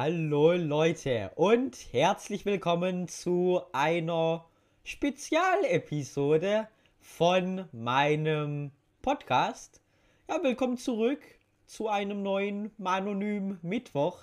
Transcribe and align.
Hallo 0.00 0.52
Leute 0.52 1.32
und 1.34 1.76
herzlich 1.92 2.46
willkommen 2.46 3.08
zu 3.08 3.62
einer 3.72 4.44
Spezialepisode 4.84 6.68
von 7.00 7.64
meinem 7.72 8.70
Podcast. 9.02 9.82
Ja, 10.28 10.40
willkommen 10.40 10.76
zurück 10.76 11.18
zu 11.66 11.88
einem 11.88 12.22
neuen 12.22 12.70
Manonym 12.78 13.58
Mittwoch. 13.62 14.20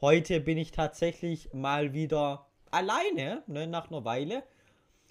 Heute 0.00 0.40
bin 0.40 0.58
ich 0.58 0.72
tatsächlich 0.72 1.52
mal 1.52 1.92
wieder 1.92 2.48
alleine, 2.72 3.44
ne, 3.46 3.68
nach 3.68 3.92
einer 3.92 4.04
Weile. 4.04 4.42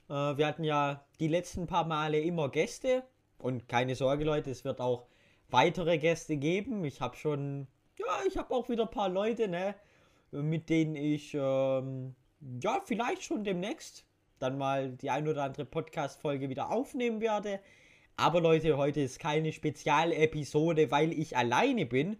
Äh, 0.10 0.14
wir 0.14 0.46
hatten 0.46 0.66
ja 0.66 1.06
die 1.22 1.30
letzten 1.30 1.68
paar 1.68 1.88
Male 1.88 2.20
immer 2.20 2.50
Gäste 2.50 3.04
und 3.38 3.70
keine 3.70 3.96
Sorge 3.96 4.26
Leute, 4.26 4.52
es 4.52 4.66
wird 4.66 4.82
auch 4.82 5.08
weitere 5.50 5.98
Gäste 6.00 6.36
geben. 6.36 6.84
Ich 6.84 7.00
habe 7.00 7.16
schon, 7.16 7.70
ja, 7.98 8.20
ich 8.28 8.36
habe 8.36 8.54
auch 8.54 8.68
wieder 8.68 8.84
ein 8.84 8.92
paar 8.92 9.08
Leute, 9.08 9.48
ne, 9.48 9.74
mit 10.32 10.70
denen 10.70 10.96
ich, 10.96 11.34
ähm, 11.34 12.16
ja, 12.62 12.82
vielleicht 12.86 13.24
schon 13.24 13.44
demnächst 13.44 14.06
dann 14.40 14.58
mal 14.58 14.92
die 14.92 15.10
ein 15.10 15.28
oder 15.28 15.44
andere 15.44 15.66
Podcast-Folge 15.66 16.50
wieder 16.50 16.72
aufnehmen 16.72 17.22
werde. 17.22 17.60
Aber 18.18 18.42
Leute, 18.42 18.78
heute 18.78 19.02
ist 19.02 19.20
keine 19.20 19.52
Spezialepisode, 19.52 20.92
weil 20.92 21.14
ich 21.14 21.38
alleine 21.38 21.86
bin, 21.86 22.18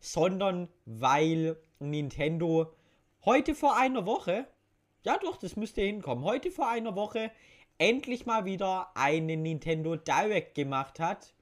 sondern 0.00 0.68
weil 0.84 1.56
Nintendo 1.80 2.72
heute 3.24 3.54
vor 3.54 3.76
einer 3.76 4.06
Woche, 4.06 4.46
ja 5.04 5.18
doch, 5.18 5.36
das 5.36 5.56
müsste 5.56 5.82
hinkommen, 5.82 6.24
heute 6.24 6.50
vor 6.50 6.68
einer 6.68 6.94
Woche 6.94 7.30
endlich 7.78 8.26
mal 8.26 8.44
wieder 8.44 8.90
eine 8.94 9.36
Nintendo 9.36 9.96
Direct 9.96 10.54
gemacht 10.54 11.00
hat. 11.00 11.34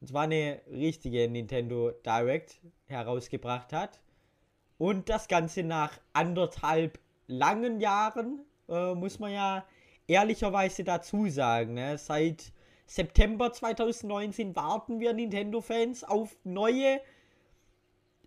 Und 0.00 0.08
zwar 0.08 0.22
eine 0.22 0.62
richtige 0.70 1.28
Nintendo 1.28 1.90
Direct 1.90 2.60
herausgebracht 2.86 3.72
hat. 3.72 4.00
Und 4.80 5.10
das 5.10 5.28
Ganze 5.28 5.62
nach 5.62 6.00
anderthalb 6.14 6.98
langen 7.26 7.80
Jahren, 7.80 8.40
äh, 8.66 8.94
muss 8.94 9.18
man 9.18 9.30
ja 9.30 9.66
ehrlicherweise 10.06 10.84
dazu 10.84 11.28
sagen. 11.28 11.74
Ne? 11.74 11.98
Seit 11.98 12.50
September 12.86 13.52
2019 13.52 14.56
warten 14.56 14.98
wir 14.98 15.12
Nintendo-Fans 15.12 16.04
auf 16.04 16.34
neue 16.44 16.98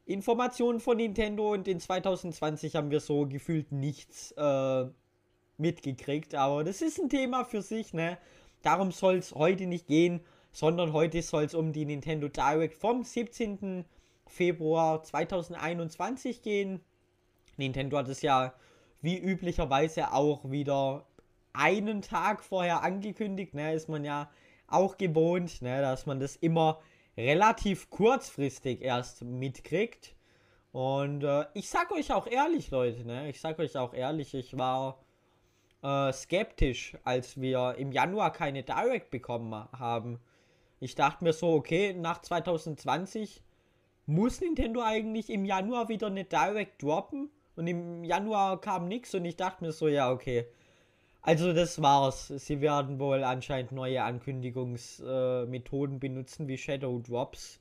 Informationen 0.06 0.80
von 0.80 0.98
Nintendo 0.98 1.54
und 1.54 1.68
in 1.68 1.80
2020 1.80 2.76
haben 2.76 2.92
wir 2.92 3.00
so 3.00 3.26
gefühlt 3.26 3.72
nichts 3.72 4.32
äh, 4.38 4.86
mitgekriegt. 5.58 6.36
Aber 6.36 6.64
das 6.64 6.84
ist 6.84 7.00
ein 7.00 7.10
Thema 7.10 7.46
für 7.46 7.64
sich, 7.64 7.96
ne? 7.96 8.20
Darum 8.62 8.92
soll 8.92 9.16
es 9.16 9.34
heute 9.34 9.66
nicht 9.66 9.88
gehen, 9.88 10.22
sondern 10.52 10.94
heute 10.94 11.24
soll 11.24 11.46
es 11.46 11.56
um 11.56 11.74
die 11.74 11.86
Nintendo 11.86 12.28
Direct 12.28 12.78
vom 12.78 13.04
17. 13.04 13.86
Februar 14.28 15.04
2021 15.04 16.42
gehen. 16.42 16.82
Nintendo 17.58 17.98
hat 17.98 18.08
es 18.08 18.22
ja 18.22 18.54
wie 19.02 19.18
üblicherweise 19.18 20.14
auch 20.14 20.50
wieder 20.50 21.06
einen 21.54 22.02
Tag 22.02 22.44
vorher 22.44 22.82
angekündigt. 22.84 23.54
Ne, 23.54 23.74
ist 23.74 23.90
man 23.90 24.04
ja 24.04 24.30
auch 24.68 24.98
gewohnt, 24.98 25.62
ne, 25.62 25.82
dass 25.82 26.06
man 26.06 26.20
das 26.20 26.36
immer 26.36 26.80
relativ 27.16 27.90
kurzfristig 27.90 28.82
erst 28.82 29.24
mitkriegt. 29.24 30.16
Und 30.72 31.24
äh, 31.24 31.46
ich 31.54 31.70
sag 31.70 31.92
euch 31.92 32.12
auch 32.12 32.26
ehrlich, 32.26 32.72
Leute, 32.72 33.06
ne, 33.06 33.30
ich 33.30 33.40
sag 33.40 33.60
euch 33.60 33.78
auch 33.78 33.94
ehrlich, 33.94 34.34
ich 34.34 34.58
war 34.58 35.04
äh, 35.84 36.12
skeptisch, 36.12 36.98
als 37.04 37.40
wir 37.40 37.76
im 37.78 37.92
Januar 37.92 38.32
keine 38.32 38.64
Direct 38.64 39.12
bekommen 39.12 39.54
haben. 39.54 40.20
Ich 40.80 40.96
dachte 40.96 41.24
mir 41.24 41.34
so, 41.34 41.54
okay, 41.54 41.94
nach 41.94 42.22
2020 42.22 43.44
muss 44.06 44.42
Nintendo 44.42 44.82
eigentlich 44.82 45.30
im 45.30 45.46
Januar 45.46 45.90
wieder 45.90 46.08
eine 46.08 46.26
Direct 46.26 46.82
droppen? 46.82 47.30
Und 47.56 47.68
im 47.68 48.04
Januar 48.04 48.60
kam 48.60 48.88
nichts 48.88 49.14
und 49.14 49.26
ich 49.26 49.36
dachte 49.36 49.64
mir 49.64 49.72
so, 49.72 49.88
ja, 49.88 50.12
okay. 50.12 50.48
Also 51.22 51.54
das 51.54 51.82
war's. 51.82 52.28
Sie 52.28 52.60
werden 52.62 53.00
wohl 53.00 53.24
anscheinend 53.24 53.72
neue 53.72 54.04
Ankündigungsmethoden 54.04 55.96
äh, 55.96 56.00
benutzen 56.00 56.48
wie 56.48 56.58
Shadow 56.58 57.00
Drops. 57.00 57.60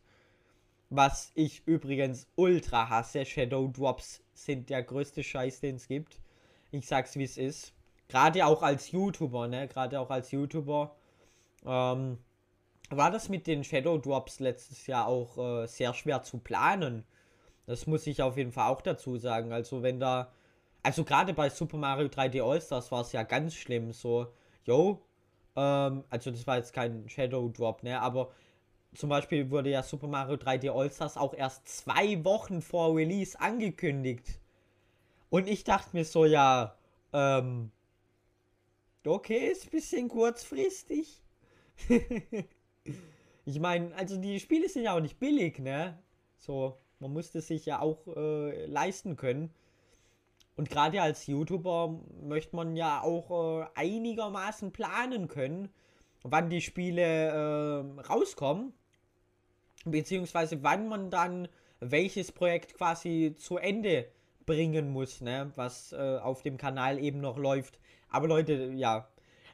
Was 0.91 1.31
ich 1.35 1.63
übrigens 1.67 2.27
ultra 2.35 2.89
hasse. 2.89 3.25
Shadow 3.25 3.69
Drops 3.69 4.23
sind 4.35 4.69
der 4.69 4.83
größte 4.83 5.23
Scheiß, 5.23 5.61
den 5.61 5.77
es 5.77 5.87
gibt. 5.87 6.19
Ich 6.73 6.87
sag's 6.87 7.17
wie 7.17 7.25
es 7.25 7.39
ist. 7.39 7.73
Gerade 8.09 8.47
auch 8.47 8.63
als 8.63 8.91
YouTuber, 8.91 9.47
ne? 9.47 9.69
Gerade 9.69 10.01
auch 10.01 10.11
als 10.11 10.33
YouTuber. 10.33 10.97
Ähm, 11.65 12.19
war 12.97 13.11
das 13.11 13.29
mit 13.29 13.47
den 13.47 13.65
Shadow 13.65 13.99
Drops 13.99 14.41
letztes 14.41 14.87
Jahr 14.87 15.07
auch 15.07 15.39
äh, 15.39 15.67
sehr 15.67 15.95
schwer 15.95 16.23
zu 16.23 16.39
planen. 16.39 17.05
Das 17.67 17.87
muss 17.87 18.07
ich 18.07 18.23
auf 18.23 18.37
jeden 18.37 18.53
Fall 18.53 18.69
auch 18.71 18.83
dazu 18.83 19.17
sagen. 19.17 19.53
Also 19.53 19.83
wenn 19.83 20.01
da, 20.01 20.33
also 20.83 21.05
gerade 21.05 21.33
bei 21.35 21.49
Super 21.49 21.77
Mario 21.77 22.09
3D 22.09 22.43
All-Stars 22.43 22.91
war 22.93 23.03
es 23.03 23.13
ja 23.13 23.23
ganz 23.23 23.55
schlimm. 23.55 23.93
So, 23.93 24.29
yo, 24.65 25.01
ähm, 25.57 26.05
also 26.11 26.31
das 26.31 26.47
war 26.47 26.57
jetzt 26.57 26.73
kein 26.73 27.09
Shadow 27.09 27.49
Drop, 27.49 27.83
ne, 27.83 28.01
aber 28.01 28.31
zum 28.95 29.09
Beispiel 29.09 29.51
wurde 29.51 29.71
ja 29.71 29.83
Super 29.83 30.09
Mario 30.09 30.37
3D 30.37 30.71
All-Stars 30.71 31.17
auch 31.17 31.35
erst 31.35 31.67
zwei 31.69 32.23
Wochen 32.25 32.61
vor 32.61 32.95
Release 32.95 33.41
angekündigt. 33.41 34.39
Und 35.31 35.49
ich 35.49 35.65
dachte 35.65 35.91
mir 35.95 36.05
so, 36.05 36.27
ja, 36.27 36.77
ähm, 37.13 37.71
okay, 39.07 39.49
ist 39.49 39.65
ein 39.67 39.71
bisschen 39.71 40.09
kurzfristig. 40.09 41.23
ich 43.45 43.61
meine, 43.61 43.95
also 43.97 44.17
die 44.17 44.39
Spiele 44.41 44.69
sind 44.69 44.85
ja 44.85 44.97
auch 44.97 45.01
nicht 45.01 45.19
billig, 45.19 45.59
ne? 45.59 45.99
So, 46.37 46.79
man 46.99 47.13
musste 47.13 47.41
sich 47.41 47.67
ja 47.67 47.81
auch 47.81 48.07
äh, 48.09 48.67
leisten 48.67 49.17
können. 49.17 49.51
Und 50.57 50.71
gerade 50.71 51.01
als 51.01 51.27
YouTuber 51.27 52.01
möchte 52.23 52.55
man 52.55 52.77
ja 52.77 53.01
auch 53.01 53.63
äh, 53.63 53.67
einigermaßen 53.75 54.73
planen 54.73 55.29
können, 55.29 55.71
wann 56.23 56.51
die 56.51 56.61
Spiele 56.61 57.03
äh, 57.03 58.03
rauskommen. 58.03 58.73
Beziehungsweise 59.85 60.63
wann 60.63 60.89
man 60.89 61.11
dann 61.11 61.49
welches 61.81 62.31
Projekt 62.31 62.75
quasi 62.75 63.35
zu 63.37 63.57
Ende 63.57 64.07
bringen 64.47 64.91
muss, 64.93 65.21
ne? 65.21 65.53
Was 65.57 65.93
äh, 65.93 66.19
auf 66.19 66.43
dem 66.43 66.57
Kanal 66.57 66.99
eben 66.99 67.21
noch 67.21 67.39
läuft. 67.39 67.81
Aber 68.09 68.29
Leute, 68.29 68.73
ja, 68.77 69.09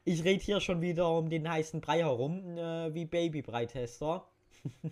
ich 0.08 0.24
rede 0.24 0.42
hier 0.42 0.60
schon 0.60 0.80
wieder 0.80 1.10
um 1.10 1.28
den 1.28 1.48
heißen 1.48 1.80
Brei 1.80 1.98
herum, 1.98 2.56
äh, 2.56 2.94
wie 2.94 3.04
Babybrei-Tester. 3.04 4.26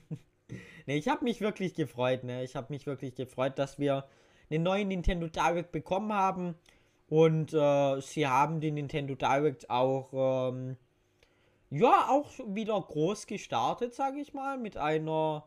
ne, 0.86 0.96
ich 0.96 1.08
habe 1.08 1.24
mich 1.24 1.40
wirklich 1.40 1.74
gefreut, 1.74 2.22
ne? 2.22 2.44
Ich 2.44 2.54
habe 2.54 2.72
mich 2.72 2.86
wirklich 2.86 3.14
gefreut, 3.14 3.58
dass 3.58 3.78
wir 3.78 4.04
einen 4.50 4.62
neuen 4.62 4.88
Nintendo 4.88 5.26
Direct 5.28 5.72
bekommen 5.72 6.12
haben. 6.12 6.54
Und 7.08 7.54
äh, 7.54 8.00
sie 8.00 8.26
haben 8.26 8.60
den 8.60 8.74
Nintendo 8.74 9.14
Direct 9.14 9.70
auch, 9.70 10.50
ähm, 10.52 10.76
ja, 11.70 12.08
auch 12.10 12.30
wieder 12.46 12.80
groß 12.80 13.26
gestartet, 13.26 13.94
sage 13.94 14.20
ich 14.20 14.34
mal, 14.34 14.58
mit 14.58 14.76
einer 14.76 15.46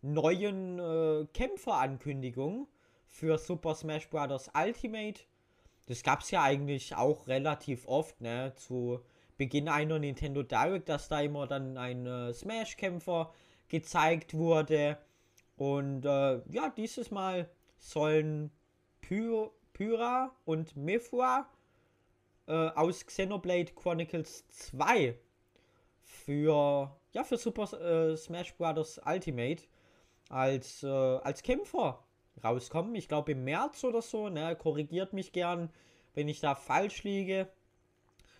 neuen 0.00 0.78
äh, 0.78 1.26
Kämpferankündigung 1.34 2.68
für 3.06 3.36
Super 3.38 3.74
Smash 3.74 4.08
Bros. 4.08 4.50
Ultimate. 4.54 5.20
Das 5.86 6.02
gab 6.02 6.20
es 6.20 6.30
ja 6.30 6.42
eigentlich 6.42 6.94
auch 6.96 7.26
relativ 7.26 7.86
oft, 7.86 8.20
ne? 8.20 8.52
Zu 8.56 9.00
Beginn 9.36 9.68
einer 9.68 9.98
Nintendo 9.98 10.42
Direct, 10.42 10.88
dass 10.88 11.08
da 11.08 11.20
immer 11.20 11.46
dann 11.46 11.76
ein 11.76 12.06
äh, 12.06 12.32
Smash-Kämpfer 12.32 13.32
gezeigt 13.68 14.34
wurde. 14.34 14.98
Und 15.56 16.04
äh, 16.04 16.40
ja, 16.50 16.70
dieses 16.76 17.10
Mal 17.10 17.48
sollen 17.78 18.50
Py 19.00 19.48
Pyra 19.72 20.30
und 20.44 20.76
Mifra 20.76 21.48
äh, 22.46 22.52
aus 22.52 23.04
Xenoblade 23.04 23.72
Chronicles 23.74 24.46
2 24.48 25.18
für, 26.00 26.96
ja, 27.12 27.24
für 27.24 27.36
Super 27.36 27.72
äh, 27.80 28.16
Smash 28.16 28.54
Bros. 28.54 29.00
Ultimate 29.04 29.64
als, 30.28 30.84
äh, 30.84 30.86
als 30.86 31.42
Kämpfer 31.42 32.04
rauskommen. 32.42 32.94
Ich 32.94 33.08
glaube 33.08 33.32
im 33.32 33.44
März 33.44 33.84
oder 33.84 34.02
so. 34.02 34.28
Ne? 34.28 34.56
Korrigiert 34.56 35.12
mich 35.12 35.32
gern, 35.32 35.70
wenn 36.14 36.28
ich 36.28 36.40
da 36.40 36.54
falsch 36.54 37.02
liege. 37.04 37.48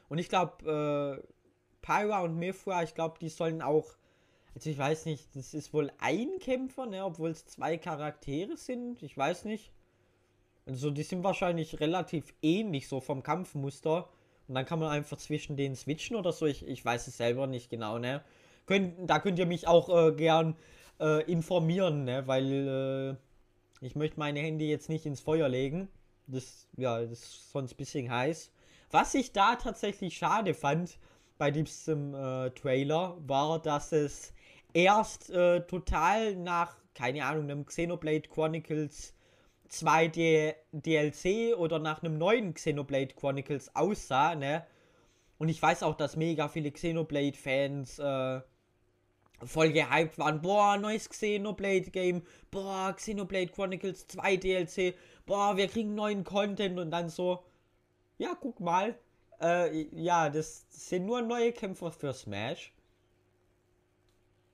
Und 0.08 0.18
ich 0.18 0.28
glaube, 0.28 1.22
äh, 1.22 1.34
Pyra 1.82 2.22
und 2.22 2.36
Mifra, 2.36 2.82
ich 2.82 2.94
glaube, 2.94 3.18
die 3.20 3.28
sollen 3.28 3.62
auch. 3.62 3.96
Also 4.54 4.70
ich 4.70 4.78
weiß 4.78 5.06
nicht, 5.06 5.34
das 5.34 5.52
ist 5.52 5.74
wohl 5.74 5.90
ein 5.98 6.38
Kämpfer, 6.38 6.86
ne? 6.86 7.04
obwohl 7.04 7.30
es 7.30 7.46
zwei 7.46 7.76
Charaktere 7.76 8.56
sind. 8.56 9.02
Ich 9.02 9.16
weiß 9.16 9.44
nicht. 9.44 9.72
Also 10.66 10.90
die 10.90 11.02
sind 11.02 11.24
wahrscheinlich 11.24 11.80
relativ 11.80 12.34
ähnlich 12.40 12.88
so 12.88 13.00
vom 13.00 13.22
Kampfmuster. 13.22 14.08
Und 14.46 14.54
dann 14.54 14.64
kann 14.64 14.78
man 14.78 14.90
einfach 14.90 15.16
zwischen 15.16 15.56
denen 15.56 15.74
switchen 15.74 16.16
oder 16.16 16.32
so. 16.32 16.46
Ich, 16.46 16.66
ich 16.66 16.84
weiß 16.84 17.06
es 17.06 17.16
selber 17.16 17.46
nicht 17.46 17.70
genau, 17.70 17.98
ne? 17.98 18.22
Könnt, 18.66 18.94
da 19.08 19.18
könnt 19.18 19.38
ihr 19.38 19.46
mich 19.46 19.66
auch 19.66 19.88
äh, 19.88 20.12
gern 20.12 20.56
äh, 21.00 21.22
informieren, 21.30 22.04
ne? 22.04 22.26
Weil 22.26 23.16
äh, 23.16 23.16
ich 23.80 23.96
möchte 23.96 24.18
meine 24.18 24.40
Hände 24.40 24.64
jetzt 24.64 24.88
nicht 24.88 25.06
ins 25.06 25.20
Feuer 25.20 25.48
legen. 25.48 25.88
Das, 26.26 26.68
ja, 26.76 27.00
das 27.00 27.12
ist 27.12 27.52
sonst 27.52 27.72
ein 27.72 27.76
bisschen 27.76 28.10
heiß. 28.10 28.50
Was 28.90 29.14
ich 29.14 29.32
da 29.32 29.56
tatsächlich 29.56 30.16
schade 30.16 30.54
fand 30.54 30.98
bei 31.36 31.50
diesem 31.50 32.14
äh, 32.14 32.50
Trailer, 32.50 33.16
war, 33.26 33.60
dass 33.60 33.92
es 33.92 34.32
erst 34.72 35.30
äh, 35.30 35.60
total 35.66 36.36
nach, 36.36 36.76
keine 36.94 37.24
Ahnung, 37.24 37.44
einem 37.44 37.66
Xenoblade 37.66 38.28
Chronicles 38.28 39.14
zweite 39.68 40.54
DLC 40.72 41.56
oder 41.56 41.78
nach 41.78 42.02
einem 42.02 42.18
neuen 42.18 42.54
Xenoblade 42.54 43.14
Chronicles 43.14 43.74
aussah, 43.74 44.34
ne? 44.34 44.64
Und 45.38 45.48
ich 45.48 45.60
weiß 45.60 45.82
auch, 45.82 45.96
dass 45.96 46.16
mega 46.16 46.48
viele 46.48 46.70
Xenoblade-Fans 46.70 47.98
äh, 47.98 48.40
voll 49.42 49.72
gehypt 49.72 50.18
waren. 50.18 50.40
Boah, 50.40 50.76
neues 50.76 51.08
Xenoblade-Game. 51.08 52.22
Boah, 52.50 52.94
Xenoblade 52.96 53.52
Chronicles 53.52 54.06
2 54.08 54.36
DLC. 54.36 54.94
Boah, 55.26 55.56
wir 55.56 55.68
kriegen 55.68 55.94
neuen 55.94 56.24
Content 56.24 56.78
und 56.78 56.90
dann 56.90 57.08
so. 57.08 57.44
Ja, 58.18 58.36
guck 58.40 58.60
mal. 58.60 58.98
Äh, 59.40 59.86
ja, 59.92 60.30
das 60.30 60.66
sind 60.70 61.06
nur 61.06 61.22
neue 61.22 61.52
Kämpfer 61.52 61.90
für 61.90 62.12
Smash. 62.12 62.72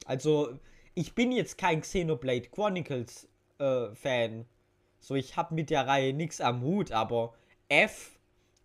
Also, 0.07 0.59
ich 0.95 1.15
bin 1.15 1.33
jetzt 1.33 1.59
kein 1.59 1.83
Xenoblade 1.83 2.49
Chronicles 2.49 3.29
äh, 3.59 3.95
Fan. 3.95 4.47
So, 4.99 5.15
ich 5.15 5.37
habe 5.37 5.55
mit 5.55 5.71
der 5.71 5.87
Reihe 5.87 6.13
nichts 6.13 6.41
am 6.41 6.63
Hut, 6.63 6.93
aber 6.93 7.35
F 7.69 8.19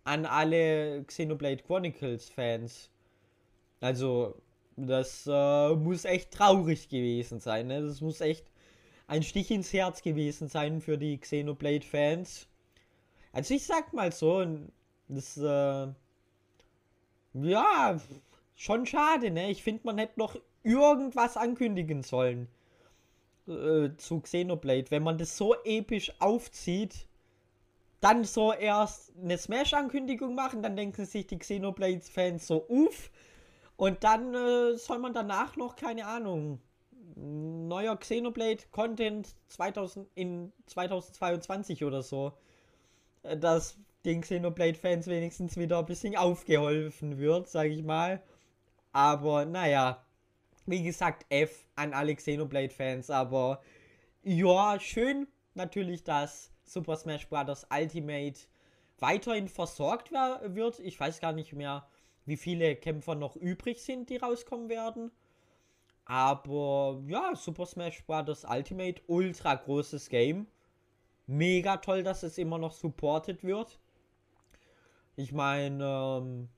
an 0.04 0.26
alle 0.26 1.04
Xenoblade 1.04 1.62
Chronicles 1.62 2.28
Fans. 2.30 2.90
Also, 3.80 4.40
das 4.76 5.26
äh, 5.26 5.74
muss 5.74 6.04
echt 6.04 6.32
traurig 6.32 6.88
gewesen 6.88 7.40
sein. 7.40 7.68
Ne? 7.68 7.82
Das 7.82 8.00
muss 8.00 8.20
echt 8.20 8.44
ein 9.06 9.22
Stich 9.22 9.50
ins 9.50 9.72
Herz 9.72 10.02
gewesen 10.02 10.48
sein 10.48 10.80
für 10.80 10.98
die 10.98 11.18
Xenoblade 11.18 11.84
Fans. 11.84 12.48
Also, 13.32 13.54
ich 13.54 13.64
sag 13.66 13.92
mal 13.92 14.12
so, 14.12 14.44
das, 15.08 15.36
äh, 15.36 15.86
ja, 17.34 18.00
schon 18.54 18.86
schade, 18.86 19.30
ne? 19.30 19.50
Ich 19.50 19.62
finde, 19.62 19.82
man 19.84 19.98
hätte 19.98 20.18
noch 20.18 20.36
irgendwas 20.62 21.36
ankündigen 21.36 22.02
sollen 22.02 22.48
äh, 23.46 23.90
zu 23.96 24.20
Xenoblade. 24.20 24.90
Wenn 24.90 25.02
man 25.02 25.18
das 25.18 25.36
so 25.36 25.54
episch 25.64 26.12
aufzieht, 26.18 27.06
dann 28.00 28.24
so 28.24 28.52
erst 28.52 29.12
eine 29.22 29.38
Smash-Ankündigung 29.38 30.34
machen, 30.34 30.62
dann 30.62 30.76
denken 30.76 31.04
sich 31.06 31.26
die 31.26 31.38
Xenoblade-Fans 31.38 32.46
so, 32.46 32.66
uff. 32.68 33.10
Und 33.76 34.04
dann 34.04 34.34
äh, 34.34 34.76
soll 34.76 34.98
man 34.98 35.12
danach 35.12 35.56
noch, 35.56 35.76
keine 35.76 36.06
Ahnung, 36.06 36.60
neuer 37.14 37.96
Xenoblade-Content 37.96 39.34
2000 39.48 40.08
in 40.14 40.52
2022 40.66 41.84
oder 41.84 42.02
so. 42.02 42.32
Äh, 43.22 43.36
dass 43.36 43.78
den 44.04 44.20
Xenoblade-Fans 44.20 45.08
wenigstens 45.08 45.56
wieder 45.56 45.80
ein 45.80 45.86
bisschen 45.86 46.16
aufgeholfen 46.16 47.18
wird, 47.18 47.48
sage 47.48 47.70
ich 47.70 47.82
mal. 47.82 48.22
Aber 48.92 49.44
naja, 49.44 50.04
wie 50.64 50.82
gesagt, 50.82 51.26
F 51.28 51.66
an 51.74 51.92
alle 51.92 52.14
Xenoblade-Fans, 52.14 53.10
aber 53.10 53.60
ja, 54.22 54.78
schön 54.80 55.26
natürlich, 55.54 56.04
dass 56.04 56.50
Super 56.64 56.96
Smash 56.96 57.28
Bros. 57.28 57.66
Ultimate 57.70 58.40
weiterhin 58.98 59.48
versorgt 59.48 60.10
wird. 60.10 60.78
Ich 60.80 60.98
weiß 60.98 61.20
gar 61.20 61.32
nicht 61.32 61.52
mehr, 61.52 61.86
wie 62.26 62.36
viele 62.36 62.76
Kämpfer 62.76 63.14
noch 63.14 63.36
übrig 63.36 63.82
sind, 63.82 64.10
die 64.10 64.16
rauskommen 64.18 64.68
werden. 64.68 65.10
Aber 66.04 67.02
ja, 67.06 67.34
Super 67.34 67.66
Smash 67.66 68.04
Bros. 68.04 68.44
Ultimate, 68.44 69.02
ultra 69.06 69.54
großes 69.54 70.08
Game. 70.08 70.46
Mega 71.26 71.78
toll, 71.78 72.02
dass 72.02 72.22
es 72.22 72.38
immer 72.38 72.58
noch 72.58 72.72
supported 72.72 73.42
wird. 73.42 73.78
Ich 75.16 75.32
meine, 75.32 75.84
ähm, 75.84 76.48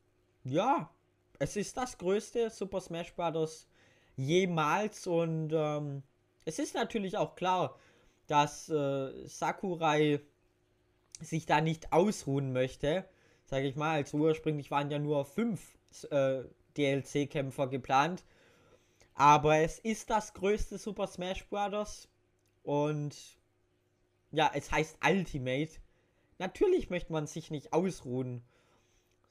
ja, 0.45 0.91
es 1.39 1.57
ist 1.57 1.77
das 1.77 1.97
größte 1.97 2.51
Super 2.51 2.81
Smash 2.81 3.15
Bros 3.15 3.69
jemals. 4.17 5.07
Und 5.07 5.51
ähm, 5.55 6.03
es 6.45 6.59
ist 6.59 6.75
natürlich 6.75 7.17
auch 7.17 7.35
klar, 7.35 7.79
dass 8.27 8.69
äh, 8.69 9.27
Sakurai 9.27 10.21
sich 11.21 11.47
da 11.47 11.61
nicht 11.61 11.93
ausruhen 11.93 12.53
möchte. 12.53 13.09
Sage 13.49 13.67
ich 13.67 13.77
mal, 13.77 13.97
also 13.97 14.19
ursprünglich 14.19 14.71
waren 14.71 14.91
ja 14.91 14.99
nur 14.99 15.25
fünf 15.25 15.79
äh, 16.11 16.43
DLC-Kämpfer 16.77 17.69
geplant. 17.69 18.25
Aber 19.15 19.57
es 19.57 19.79
ist 19.79 20.11
das 20.11 20.35
größte 20.35 20.79
Super 20.79 21.07
Smash 21.07 21.47
Bros. 21.49 22.09
Und 22.63 23.17
ja, 24.31 24.51
es 24.55 24.71
heißt 24.71 24.99
Ultimate. 25.05 25.73
Natürlich 26.39 26.91
möchte 26.91 27.13
man 27.13 27.27
sich 27.27 27.51
nicht 27.51 27.73
ausruhen, 27.73 28.43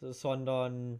sondern 0.02 1.00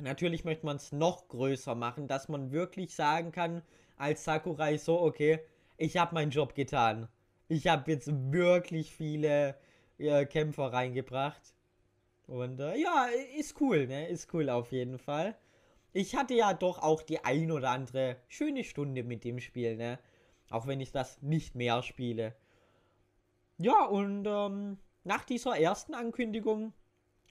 Natürlich 0.00 0.44
möchte 0.44 0.66
man 0.66 0.76
es 0.76 0.90
noch 0.90 1.28
größer 1.28 1.74
machen, 1.74 2.08
dass 2.08 2.28
man 2.28 2.50
wirklich 2.50 2.94
sagen 2.94 3.30
kann, 3.30 3.62
als 3.96 4.24
Sakurai 4.24 4.76
so, 4.76 5.00
okay, 5.00 5.40
ich 5.76 5.96
habe 5.96 6.14
meinen 6.14 6.30
Job 6.30 6.54
getan. 6.54 7.08
Ich 7.48 7.68
habe 7.68 7.90
jetzt 7.90 8.10
wirklich 8.32 8.92
viele 8.92 9.56
äh, 9.98 10.24
Kämpfer 10.26 10.72
reingebracht. 10.72 11.54
Und 12.26 12.60
äh, 12.60 12.76
ja, 12.76 13.08
ist 13.36 13.60
cool, 13.60 13.86
ne? 13.86 14.08
Ist 14.08 14.32
cool 14.34 14.48
auf 14.50 14.72
jeden 14.72 14.98
Fall. 14.98 15.36
Ich 15.92 16.16
hatte 16.16 16.34
ja 16.34 16.54
doch 16.54 16.78
auch 16.82 17.02
die 17.02 17.24
ein 17.24 17.50
oder 17.50 17.70
andere 17.70 18.16
schöne 18.28 18.64
Stunde 18.64 19.04
mit 19.04 19.24
dem 19.24 19.40
Spiel, 19.40 19.76
ne? 19.76 19.98
Auch 20.50 20.66
wenn 20.66 20.80
ich 20.80 20.92
das 20.92 21.20
nicht 21.22 21.54
mehr 21.54 21.82
spiele. 21.82 22.34
Ja, 23.58 23.84
und 23.84 24.26
ähm, 24.26 24.78
nach 25.04 25.24
dieser 25.24 25.58
ersten 25.58 25.94
Ankündigung 25.94 26.72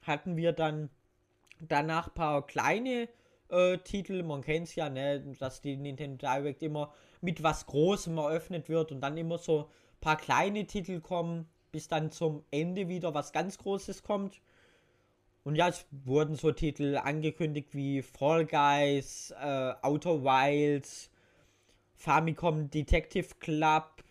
hatten 0.03 0.37
wir 0.37 0.53
dann 0.53 0.89
Danach 1.61 2.07
ein 2.07 2.13
paar 2.13 2.47
kleine 2.47 3.07
äh, 3.49 3.77
Titel. 3.77 4.23
Man 4.23 4.41
kennt 4.41 4.67
es 4.67 4.75
ja, 4.75 4.89
ne, 4.89 5.19
dass 5.39 5.61
die 5.61 5.77
Nintendo 5.77 6.17
Direct 6.17 6.63
immer 6.63 6.91
mit 7.21 7.43
was 7.43 7.67
Großem 7.67 8.17
eröffnet 8.17 8.67
wird 8.67 8.91
und 8.91 9.01
dann 9.01 9.17
immer 9.17 9.37
so 9.37 9.59
ein 9.59 10.01
paar 10.01 10.17
kleine 10.17 10.65
Titel 10.65 11.01
kommen, 11.01 11.47
bis 11.71 11.87
dann 11.87 12.11
zum 12.11 12.43
Ende 12.49 12.87
wieder 12.87 13.13
was 13.13 13.31
ganz 13.31 13.59
Großes 13.59 14.01
kommt. 14.01 14.41
Und 15.43 15.55
ja, 15.55 15.69
es 15.69 15.85
wurden 15.91 16.35
so 16.35 16.51
Titel 16.51 16.97
angekündigt 16.97 17.69
wie 17.73 18.01
Fall 18.01 18.45
Guys, 18.45 19.33
äh, 19.39 19.73
Outer 19.81 20.23
Wilds, 20.23 21.09
Famicom 21.95 22.69
Detective 22.69 23.35
Club, 23.39 24.03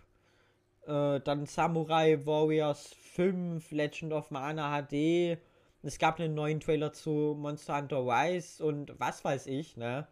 äh, 0.86 1.20
dann 1.20 1.46
Samurai 1.46 2.18
Warriors 2.26 2.94
5, 3.14 3.70
Legend 3.70 4.12
of 4.12 4.30
Mana 4.30 4.82
HD 4.82 5.38
es 5.82 5.98
gab 5.98 6.20
einen 6.20 6.34
neuen 6.34 6.60
Trailer 6.60 6.92
zu 6.92 7.34
Monster 7.38 7.76
Hunter 7.76 8.04
Rise 8.06 8.64
und 8.64 8.92
was 8.98 9.24
weiß 9.24 9.46
ich, 9.46 9.76
ne? 9.76 10.06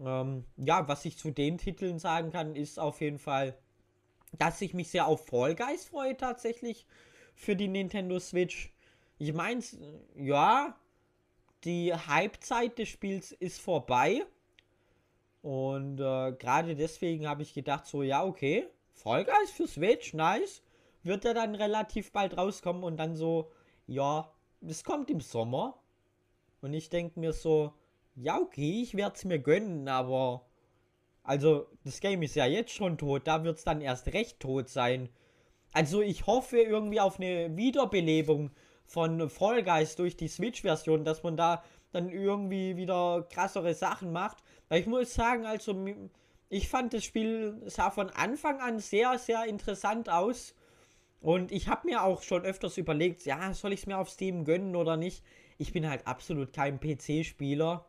Ähm, 0.00 0.44
ja, 0.56 0.88
was 0.88 1.04
ich 1.04 1.16
zu 1.16 1.30
den 1.30 1.58
Titeln 1.58 1.98
sagen 1.98 2.32
kann, 2.32 2.56
ist 2.56 2.80
auf 2.80 3.00
jeden 3.00 3.18
Fall, 3.18 3.56
dass 4.38 4.60
ich 4.60 4.74
mich 4.74 4.90
sehr 4.90 5.06
auf 5.06 5.26
Fall 5.26 5.54
Guys 5.54 5.84
freue 5.84 6.16
tatsächlich 6.16 6.86
für 7.34 7.54
die 7.54 7.68
Nintendo 7.68 8.18
Switch. 8.18 8.72
Ich 9.22 9.32
meine, 9.32 9.62
ja, 10.16 10.76
die 11.62 11.94
Hypezeit 11.94 12.76
des 12.76 12.88
Spiels 12.88 13.30
ist 13.30 13.60
vorbei. 13.60 14.26
Und 15.42 16.00
äh, 16.00 16.32
gerade 16.32 16.74
deswegen 16.74 17.28
habe 17.28 17.42
ich 17.42 17.54
gedacht, 17.54 17.86
so, 17.86 18.02
ja, 18.02 18.24
okay, 18.24 18.66
Fall 18.94 19.24
Guys 19.24 19.52
für 19.52 19.68
Switch, 19.68 20.12
nice. 20.12 20.60
Wird 21.04 21.24
er 21.24 21.34
dann 21.34 21.54
relativ 21.54 22.10
bald 22.10 22.36
rauskommen 22.36 22.82
und 22.82 22.96
dann 22.96 23.14
so, 23.14 23.52
ja, 23.86 24.28
es 24.60 24.82
kommt 24.82 25.08
im 25.08 25.20
Sommer. 25.20 25.78
Und 26.60 26.74
ich 26.74 26.88
denke 26.88 27.20
mir 27.20 27.32
so, 27.32 27.74
ja, 28.16 28.40
okay, 28.40 28.82
ich 28.82 28.96
werde 28.96 29.14
es 29.14 29.24
mir 29.24 29.38
gönnen, 29.38 29.86
aber. 29.86 30.46
Also, 31.22 31.68
das 31.84 32.00
Game 32.00 32.22
ist 32.22 32.34
ja 32.34 32.46
jetzt 32.46 32.72
schon 32.72 32.98
tot, 32.98 33.28
da 33.28 33.44
wird 33.44 33.58
es 33.58 33.62
dann 33.62 33.82
erst 33.82 34.08
recht 34.08 34.40
tot 34.40 34.68
sein. 34.68 35.10
Also, 35.72 36.02
ich 36.02 36.26
hoffe 36.26 36.58
irgendwie 36.58 36.98
auf 36.98 37.20
eine 37.20 37.56
Wiederbelebung 37.56 38.50
von 38.86 39.28
Fall 39.30 39.62
Guys 39.62 39.96
durch 39.96 40.16
die 40.16 40.28
Switch-Version, 40.28 41.04
dass 41.04 41.22
man 41.22 41.36
da 41.36 41.62
dann 41.92 42.08
irgendwie 42.08 42.76
wieder 42.76 43.26
krassere 43.30 43.74
Sachen 43.74 44.12
macht. 44.12 44.38
Weil 44.68 44.80
ich 44.80 44.86
muss 44.86 45.14
sagen, 45.14 45.46
also, 45.46 45.74
ich 46.48 46.68
fand 46.68 46.92
das 46.94 47.04
Spiel 47.04 47.62
sah 47.66 47.90
von 47.90 48.10
Anfang 48.10 48.60
an 48.60 48.78
sehr, 48.78 49.18
sehr 49.18 49.44
interessant 49.46 50.08
aus. 50.08 50.54
Und 51.20 51.52
ich 51.52 51.68
habe 51.68 51.86
mir 51.86 52.02
auch 52.02 52.22
schon 52.22 52.42
öfters 52.42 52.78
überlegt, 52.78 53.24
ja, 53.24 53.54
soll 53.54 53.72
ich 53.72 53.80
es 53.80 53.86
mir 53.86 53.98
auf 53.98 54.10
Steam 54.10 54.44
gönnen 54.44 54.74
oder 54.74 54.96
nicht? 54.96 55.22
Ich 55.56 55.72
bin 55.72 55.88
halt 55.88 56.06
absolut 56.06 56.52
kein 56.52 56.80
PC-Spieler. 56.80 57.84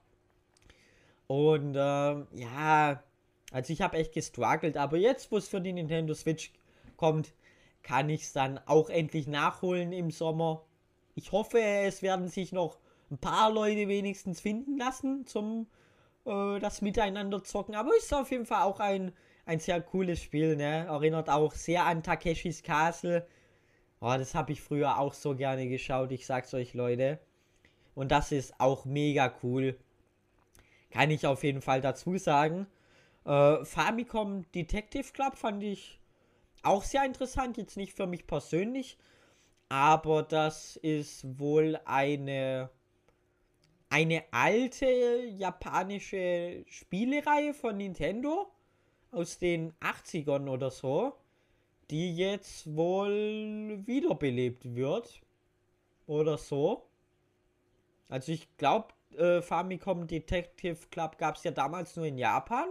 Und 1.27 1.75
äh, 1.75 2.25
ja, 2.35 3.03
also 3.51 3.73
ich 3.73 3.81
habe 3.81 3.97
echt 3.97 4.13
gestruggelt. 4.13 4.77
Aber 4.77 4.97
jetzt, 4.97 5.31
wo 5.31 5.37
es 5.37 5.47
für 5.47 5.61
die 5.61 5.73
Nintendo 5.73 6.13
Switch 6.13 6.51
kommt, 6.95 7.33
kann 7.81 8.09
ich 8.09 8.23
es 8.23 8.33
dann 8.33 8.59
auch 8.65 8.89
endlich 8.89 9.27
nachholen 9.27 9.93
im 9.93 10.11
Sommer. 10.11 10.63
Ich 11.15 11.31
hoffe, 11.31 11.59
es 11.59 12.01
werden 12.01 12.27
sich 12.27 12.51
noch 12.51 12.79
ein 13.11 13.17
paar 13.17 13.51
Leute 13.51 13.87
wenigstens 13.87 14.41
finden 14.41 14.77
lassen 14.77 15.25
zum 15.25 15.67
äh, 16.25 16.59
das 16.59 16.81
Miteinander 16.81 17.43
zocken. 17.43 17.75
Aber 17.75 17.95
ist 17.97 18.13
auf 18.13 18.31
jeden 18.31 18.45
Fall 18.45 18.63
auch 18.63 18.79
ein 18.79 19.13
ein 19.45 19.59
sehr 19.59 19.81
cooles 19.81 20.21
Spiel, 20.21 20.55
ne? 20.55 20.85
Erinnert 20.85 21.29
auch 21.29 21.53
sehr 21.53 21.85
an 21.85 22.03
Takeshis 22.03 22.63
Castle. 22.63 23.27
Oh, 23.99 24.15
das 24.17 24.35
habe 24.35 24.51
ich 24.51 24.61
früher 24.61 24.99
auch 24.99 25.13
so 25.13 25.35
gerne 25.35 25.67
geschaut, 25.67 26.11
ich 26.11 26.25
sag's 26.25 26.53
euch, 26.53 26.73
Leute. 26.73 27.19
Und 27.95 28.11
das 28.11 28.31
ist 28.31 28.59
auch 28.59 28.85
mega 28.85 29.33
cool. 29.43 29.77
Kann 30.91 31.11
ich 31.11 31.25
auf 31.27 31.43
jeden 31.43 31.61
Fall 31.61 31.81
dazu 31.81 32.17
sagen. 32.17 32.67
Äh, 33.25 33.63
Famicom 33.63 34.49
Detective 34.53 35.11
Club 35.13 35.35
fand 35.37 35.63
ich 35.63 35.99
auch 36.63 36.83
sehr 36.83 37.05
interessant, 37.05 37.57
jetzt 37.57 37.77
nicht 37.77 37.93
für 37.93 38.07
mich 38.07 38.25
persönlich, 38.27 38.97
aber 39.73 40.21
das 40.21 40.75
ist 40.75 41.39
wohl 41.39 41.79
eine 41.85 42.69
eine 43.89 44.23
alte 44.29 44.85
japanische 45.35 46.63
Spielereihe 46.67 47.55
von 47.55 47.77
Nintendo 47.77 48.51
aus 49.11 49.39
den 49.39 49.73
80ern 49.79 50.47
oder 50.47 50.69
so, 50.69 51.13
die 51.89 52.15
jetzt 52.15 52.75
wohl 52.75 53.81
wiederbelebt 53.87 54.75
wird 54.75 55.23
oder 56.05 56.37
so. 56.37 56.85
Also 58.09 58.31
ich 58.31 58.55
glaube, 58.57 58.89
äh, 59.17 59.41
Famicom 59.41 60.05
Detective 60.05 60.87
Club 60.91 61.17
gab 61.17 61.37
es 61.37 61.45
ja 61.45 61.51
damals 61.51 61.95
nur 61.95 62.05
in 62.05 62.19
Japan, 62.19 62.67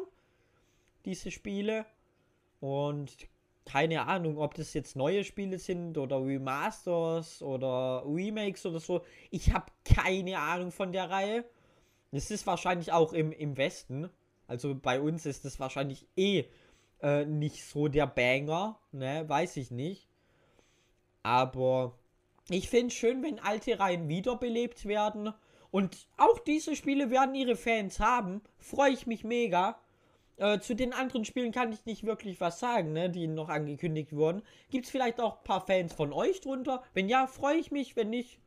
diese 1.05 1.33
Spiele. 1.33 1.85
Und 2.61 3.27
keine 3.65 4.07
Ahnung, 4.07 4.39
ob 4.39 4.55
das 4.55 4.75
jetzt 4.75 4.97
neue 4.97 5.25
Spiele 5.25 5.59
sind 5.59 5.97
oder 5.99 6.25
Remasters 6.25 7.43
oder 7.43 8.03
Remakes 8.07 8.67
oder 8.67 8.81
so. 8.81 9.03
Ich 9.31 9.53
habe 9.53 9.67
keine 9.85 10.39
Ahnung 10.39 10.73
von 10.73 10.93
der 10.93 11.11
Reihe. 11.11 11.45
Es 12.11 12.31
ist 12.31 12.47
wahrscheinlich 12.47 12.93
auch 12.93 13.13
im, 13.13 13.33
im 13.33 13.57
Westen. 13.57 14.11
Also 14.47 14.75
bei 14.75 15.01
uns 15.01 15.25
ist 15.27 15.45
es 15.45 15.61
wahrscheinlich 15.61 16.07
eh 16.17 16.45
äh, 17.01 17.25
nicht 17.25 17.65
so 17.65 17.89
der 17.89 18.07
Banger. 18.07 18.79
Ne, 18.91 19.29
weiß 19.29 19.57
ich 19.57 19.71
nicht. 19.71 20.09
Aber 21.23 21.99
ich 22.51 22.69
finde 22.69 22.89
es 22.89 22.95
schön, 22.95 23.23
wenn 23.23 23.39
alte 23.39 23.79
Reihen 23.79 24.09
wiederbelebt 24.09 24.87
werden. 24.87 25.33
Und 25.71 26.07
auch 26.19 26.39
diese 26.41 26.77
Spiele 26.77 27.11
werden 27.11 27.35
ihre 27.35 27.57
Fans 27.57 28.01
haben. 28.01 28.43
Freue 28.59 28.93
ich 28.93 29.07
mich 29.07 29.25
mega. 29.25 29.79
Äh, 30.37 30.61
zu 30.61 30.75
den 30.75 30.93
anderen 30.93 31.25
Spielen 31.25 31.53
kann 31.53 31.73
ich 31.73 31.85
nicht 31.85 32.05
wirklich 32.05 32.41
was 32.41 32.59
sagen, 32.59 32.93
ne, 32.93 33.11
die 33.11 33.27
noch 33.27 33.49
angekündigt 33.49 34.15
wurden. 34.15 34.43
Gibt 34.71 34.87
es 34.87 34.91
vielleicht 34.91 35.21
auch 35.21 35.39
ein 35.39 35.45
paar 35.45 35.67
Fans 35.67 35.93
von 35.93 36.13
euch 36.13 36.41
drunter? 36.41 36.83
Wenn 36.95 37.09
ja, 37.09 37.27
freue 37.27 37.57
ich 37.57 37.71
mich. 37.71 37.97
Wenn 37.97 38.11
nicht, 38.11 38.41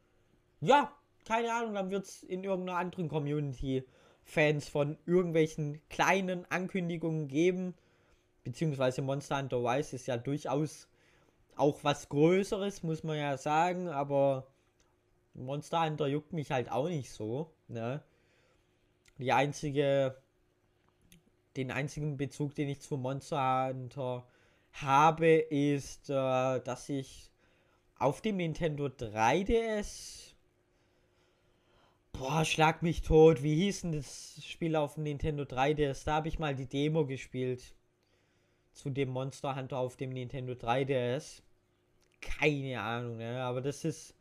ja, 0.62 0.92
keine 1.26 1.54
Ahnung, 1.54 1.74
dann 1.74 1.92
wird 1.92 2.06
es 2.06 2.24
in 2.24 2.44
irgendeiner 2.44 2.80
anderen 2.80 3.08
Community 3.10 3.84
Fans 4.24 4.68
von 4.68 4.98
irgendwelchen 5.06 5.80
kleinen 5.90 6.46
Ankündigungen 6.50 7.28
geben. 7.28 7.76
Beziehungsweise 8.44 9.02
Monster 9.02 9.38
Hunter 9.38 9.58
Rise 9.58 9.96
ist 9.96 10.08
ja 10.08 10.18
durchaus 10.18 10.88
auch 11.56 11.84
was 11.84 12.10
Größeres, 12.10 12.84
muss 12.84 13.04
man 13.04 13.18
ja 13.18 13.38
sagen, 13.38 13.88
aber 13.88 14.48
Monster 15.34 15.84
Hunter 15.84 16.08
juckt 16.08 16.34
mich 16.34 16.52
halt 16.52 16.72
auch 16.72 16.88
nicht 16.88 17.12
so. 17.12 17.52
Ne? 17.68 18.02
Die 19.18 19.32
einzige 19.32 20.18
den 21.56 21.72
einzigen 21.72 22.18
Bezug, 22.18 22.56
den 22.56 22.70
ich 22.70 22.82
zu 22.82 22.98
Monster 22.98 23.68
Hunter 23.68 24.28
habe, 24.74 25.28
ist, 25.28 26.10
äh, 26.10 26.60
dass 26.62 26.90
ich 26.90 27.32
auf 27.98 28.22
dem 28.22 28.38
Nintendo 28.38 28.86
3DS. 28.88 30.34
Boah, 32.14 32.46
schlag 32.46 32.82
mich 32.82 33.02
tot. 33.02 33.44
Wie 33.44 33.56
hieß 33.56 33.82
denn 33.82 33.92
das 33.94 34.42
Spiel 34.46 34.76
auf 34.76 34.96
dem 34.96 35.04
Nintendo 35.04 35.44
3DS? 35.44 36.06
Da 36.06 36.16
habe 36.16 36.28
ich 36.28 36.40
mal 36.40 36.56
die 36.56 36.68
Demo 36.68 37.06
gespielt. 37.06 37.74
Zu 38.72 38.90
dem 38.90 39.10
Monster 39.10 39.56
Hunter 39.56 39.78
auf 39.78 39.96
dem 39.96 40.12
Nintendo 40.12 40.54
3DS. 40.54 41.42
Keine 42.22 42.82
Ahnung, 42.82 43.18
ne? 43.18 43.44
aber 43.44 43.62
das 43.62 43.86
ist 43.86 44.16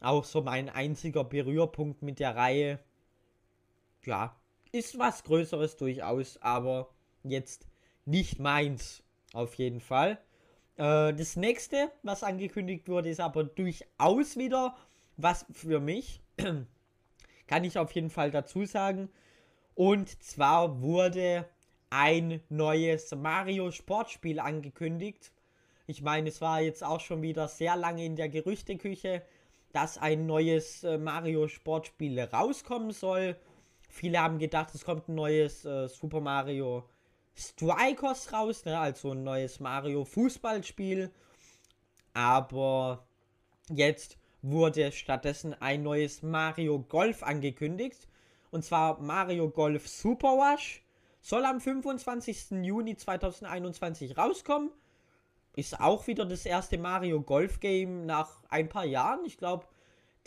auch 0.00 0.24
so 0.24 0.42
mein 0.42 0.68
einziger 0.68 1.24
Berührpunkt 1.24 2.02
mit 2.02 2.18
der 2.18 2.36
Reihe. 2.36 2.80
Ja, 4.04 4.39
ist 4.72 4.98
was 4.98 5.24
Größeres 5.24 5.76
durchaus, 5.76 6.38
aber 6.42 6.88
jetzt 7.22 7.66
nicht 8.04 8.38
meins. 8.38 9.02
Auf 9.32 9.54
jeden 9.54 9.80
Fall. 9.80 10.18
Äh, 10.76 11.14
das 11.14 11.36
nächste, 11.36 11.90
was 12.02 12.22
angekündigt 12.22 12.88
wurde, 12.88 13.10
ist 13.10 13.20
aber 13.20 13.44
durchaus 13.44 14.36
wieder 14.36 14.76
was 15.16 15.46
für 15.52 15.80
mich. 15.80 16.20
Kann 17.46 17.64
ich 17.64 17.78
auf 17.78 17.92
jeden 17.92 18.10
Fall 18.10 18.30
dazu 18.30 18.64
sagen. 18.64 19.08
Und 19.74 20.22
zwar 20.22 20.82
wurde 20.82 21.48
ein 21.90 22.40
neues 22.48 23.14
Mario 23.14 23.70
Sportspiel 23.70 24.40
angekündigt. 24.40 25.32
Ich 25.86 26.02
meine, 26.02 26.28
es 26.28 26.40
war 26.40 26.60
jetzt 26.60 26.84
auch 26.84 27.00
schon 27.00 27.22
wieder 27.22 27.48
sehr 27.48 27.76
lange 27.76 28.04
in 28.04 28.16
der 28.16 28.28
Gerüchteküche, 28.28 29.22
dass 29.72 29.98
ein 29.98 30.26
neues 30.26 30.84
äh, 30.84 30.98
Mario 30.98 31.48
Sportspiel 31.48 32.20
rauskommen 32.20 32.92
soll. 32.92 33.36
Viele 33.90 34.20
haben 34.20 34.38
gedacht, 34.38 34.74
es 34.74 34.84
kommt 34.84 35.08
ein 35.08 35.16
neues 35.16 35.64
äh, 35.64 35.88
Super 35.88 36.20
Mario 36.20 36.88
Strikers 37.34 38.32
raus, 38.32 38.64
ne? 38.64 38.78
also 38.78 39.12
ein 39.12 39.24
neues 39.24 39.60
Mario 39.60 40.04
Fußballspiel. 40.04 41.10
Aber 42.14 43.04
jetzt 43.68 44.16
wurde 44.42 44.92
stattdessen 44.92 45.54
ein 45.60 45.82
neues 45.82 46.22
Mario 46.22 46.78
Golf 46.78 47.22
angekündigt. 47.22 48.08
Und 48.50 48.64
zwar 48.64 49.00
Mario 49.00 49.50
Golf 49.50 49.88
Super 49.88 50.36
Wash. 50.36 50.82
Soll 51.20 51.44
am 51.44 51.60
25. 51.60 52.62
Juni 52.62 52.96
2021 52.96 54.16
rauskommen. 54.16 54.70
Ist 55.56 55.80
auch 55.80 56.06
wieder 56.06 56.24
das 56.24 56.46
erste 56.46 56.78
Mario 56.78 57.20
Golf 57.20 57.60
Game 57.60 58.06
nach 58.06 58.42
ein 58.48 58.68
paar 58.68 58.86
Jahren. 58.86 59.24
Ich 59.24 59.36
glaube, 59.36 59.66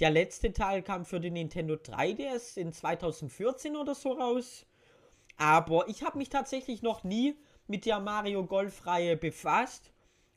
der 0.03 0.12
letzte 0.12 0.51
Teil 0.51 0.81
kam 0.81 1.05
für 1.05 1.22
den 1.22 1.31
Nintendo 1.31 1.75
3DS 1.75 2.57
in 2.57 2.74
2014 2.74 3.77
oder 3.77 3.95
so 3.95 4.12
raus. 4.12 4.65
Aber 5.38 5.88
ich 5.88 6.03
habe 6.03 6.17
mich 6.17 6.27
tatsächlich 6.27 6.81
noch 6.81 7.05
nie 7.05 7.38
mit 7.67 7.86
der 7.86 8.01
Mario 8.01 8.45
Golf-Reihe 8.45 9.15
befasst. 9.15 9.93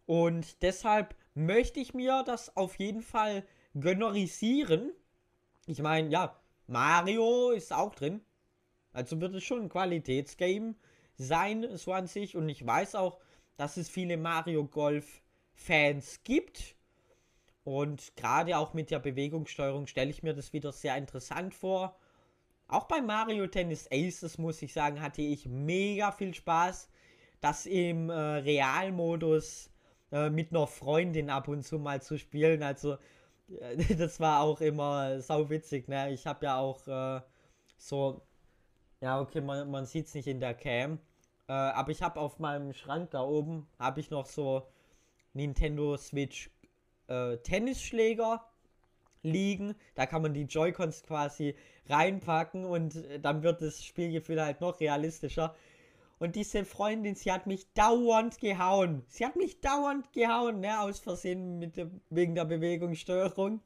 Und 0.07 0.63
deshalb 0.63 1.17
möchte 1.35 1.81
ich 1.81 1.95
mir 1.95 2.23
das 2.25 2.57
auf 2.57 2.79
jeden 2.79 3.03
Fall 3.03 3.43
gönnerisieren. 3.75 4.93
Ich 5.67 5.83
meine, 5.83 6.11
ja, 6.11 6.41
Mario 6.69 7.51
ist 7.51 7.73
auch 7.73 7.97
drin. 7.97 8.21
Also 8.93 9.21
wird 9.21 9.35
es 9.35 9.43
schon 9.43 9.63
ein 9.63 9.69
Qualitätsgame 9.69 10.77
sein, 11.17 11.77
so 11.77 11.93
an 11.93 12.07
sich. 12.07 12.37
Und 12.37 12.49
ich 12.49 12.65
weiß 12.65 12.95
auch, 12.95 13.19
dass 13.57 13.79
es 13.79 13.89
viele 13.89 14.17
Mario 14.17 14.65
Golf-Fans 14.65 16.21
gibt. 16.23 16.77
Und 17.67 18.15
gerade 18.15 18.59
auch 18.59 18.75
mit 18.75 18.93
der 18.93 19.01
Bewegungssteuerung 19.01 19.89
stelle 19.89 20.11
ich 20.11 20.23
mir 20.23 20.35
das 20.35 20.53
wieder 20.53 20.71
sehr 20.71 20.97
interessant 20.97 21.53
vor. 21.53 21.97
Auch 22.69 22.85
bei 22.85 23.03
Mario 23.03 23.49
Tennis 23.49 23.89
Aces 23.91 24.39
muss 24.39 24.63
ich 24.63 24.73
sagen, 24.73 25.03
hatte 25.03 25.21
ich 25.23 25.47
mega 25.47 26.13
viel 26.13 26.33
Spaß, 26.33 26.89
das 27.41 27.67
im 27.67 28.09
äh, 28.09 28.15
Realmodus 28.15 29.73
äh, 30.13 30.31
mit 30.31 30.53
einer 30.53 30.69
Freundin 30.69 31.29
ab 31.29 31.49
und 31.49 31.65
zu 31.65 31.81
mal 31.81 32.01
zu 32.01 32.19
spielen. 32.19 32.63
Also 32.63 32.99
äh, 33.49 33.95
das 33.97 34.21
war 34.21 34.43
auch 34.43 34.61
immer 34.61 35.21
sau 35.21 35.51
witzig. 35.51 35.89
Ne? 35.89 36.13
Ich 36.13 36.25
habe 36.25 36.47
ja 36.47 36.59
auch 36.59 36.87
äh, 36.87 37.21
so, 37.79 38.23
ja 39.01 39.21
okay, 39.21 39.41
man, 39.41 39.69
man 39.73 39.87
sieht 39.87 40.07
es 40.07 40.15
nicht 40.15 40.29
in 40.29 40.39
der 40.39 40.55
Cam, 40.55 41.01
äh, 41.49 41.53
aber 41.53 41.91
ich 41.91 42.01
habe 42.01 42.21
auf 42.21 42.39
meinem 42.39 42.73
Schrank 42.75 43.11
da 43.11 43.23
oben, 43.23 43.67
habe 43.77 43.99
ich 43.99 44.11
noch 44.11 44.27
so 44.27 44.69
Nintendo 45.33 45.97
Switch 45.97 46.49
äh, 47.09 47.37
Tennisschläger 47.39 48.45
liegen. 49.23 49.75
Da 49.95 50.07
kann 50.07 50.23
man 50.23 50.35
die 50.35 50.45
Joy-Cons 50.45 51.03
quasi 51.03 51.55
reinpacken 51.89 52.65
und 52.65 52.97
äh, 52.97 53.21
dann 53.21 53.43
wird 53.43 53.63
das 53.63 53.85
Spielgefühl 53.85 54.43
halt 54.43 54.61
noch 54.61 54.81
realistischer. 54.81 55.55
Und 56.19 56.35
diese 56.35 56.65
Freundin, 56.65 57.15
sie 57.15 57.31
hat 57.31 57.47
mich 57.47 57.71
dauernd 57.75 58.41
gehauen. 58.41 59.05
Sie 59.09 59.27
hat 59.27 59.37
mich 59.37 59.61
dauernd 59.61 60.13
gehauen, 60.13 60.61
ne, 60.61 60.81
aus 60.81 60.99
Versehen 60.99 61.59
mit 61.59 61.77
dem, 61.77 62.01
wegen 62.09 62.35
der 62.35 62.47
Bewegungssteuerung. 62.47 63.61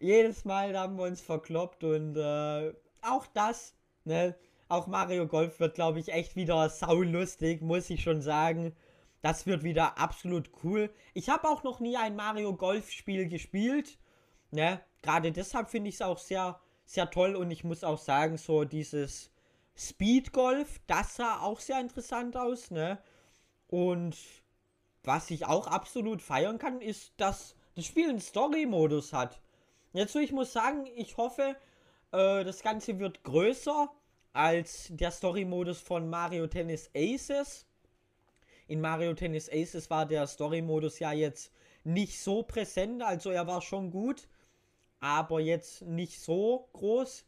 Jedes 0.00 0.44
Mal 0.44 0.72
da 0.72 0.82
haben 0.82 0.96
wir 0.96 1.04
uns 1.04 1.20
verkloppt 1.20 1.84
und 1.84 2.16
äh, 2.16 2.72
auch 3.02 3.26
das, 3.26 3.74
ne, 4.04 4.34
auch 4.68 4.88
Mario 4.88 5.28
Golf 5.28 5.60
wird, 5.60 5.74
glaube 5.74 6.00
ich, 6.00 6.12
echt 6.12 6.34
wieder 6.34 6.68
saulustig, 6.68 7.62
muss 7.62 7.88
ich 7.90 8.02
schon 8.02 8.20
sagen. 8.20 8.74
Das 9.24 9.46
wird 9.46 9.62
wieder 9.62 9.96
absolut 9.96 10.50
cool. 10.62 10.90
Ich 11.14 11.30
habe 11.30 11.48
auch 11.48 11.62
noch 11.62 11.80
nie 11.80 11.96
ein 11.96 12.14
Mario 12.14 12.54
Golf 12.54 12.90
Spiel 12.90 13.26
gespielt. 13.26 13.96
Ne? 14.50 14.82
Gerade 15.00 15.32
deshalb 15.32 15.70
finde 15.70 15.88
ich 15.88 15.94
es 15.94 16.02
auch 16.02 16.18
sehr, 16.18 16.60
sehr 16.84 17.10
toll. 17.10 17.34
Und 17.34 17.50
ich 17.50 17.64
muss 17.64 17.84
auch 17.84 17.96
sagen, 17.96 18.36
so 18.36 18.64
dieses 18.64 19.30
Speed 19.74 20.34
Golf, 20.34 20.78
das 20.86 21.16
sah 21.16 21.40
auch 21.40 21.60
sehr 21.60 21.80
interessant 21.80 22.36
aus. 22.36 22.70
Ne? 22.70 22.98
Und 23.66 24.14
was 25.04 25.30
ich 25.30 25.46
auch 25.46 25.68
absolut 25.68 26.20
feiern 26.20 26.58
kann, 26.58 26.82
ist, 26.82 27.14
dass 27.16 27.56
das 27.76 27.86
Spiel 27.86 28.10
einen 28.10 28.20
Story-Modus 28.20 29.14
hat. 29.14 29.40
Jetzt, 29.94 30.14
ich 30.16 30.32
muss 30.32 30.52
sagen, 30.52 30.84
ich 30.96 31.16
hoffe, 31.16 31.56
äh, 32.12 32.44
das 32.44 32.60
Ganze 32.62 32.98
wird 32.98 33.24
größer 33.24 33.90
als 34.34 34.88
der 34.90 35.10
Story-Modus 35.10 35.80
von 35.80 36.10
Mario 36.10 36.46
Tennis 36.46 36.90
Aces 36.94 37.66
in 38.74 38.80
Mario 38.80 39.14
Tennis 39.14 39.48
Aces 39.48 39.88
war 39.88 40.04
der 40.04 40.26
Story-Modus 40.26 40.98
ja 40.98 41.12
jetzt 41.12 41.52
nicht 41.84 42.20
so 42.20 42.42
präsent, 42.42 43.02
also 43.02 43.30
er 43.30 43.46
war 43.46 43.62
schon 43.62 43.92
gut, 43.92 44.26
aber 44.98 45.38
jetzt 45.38 45.82
nicht 45.82 46.20
so 46.20 46.68
groß. 46.72 47.24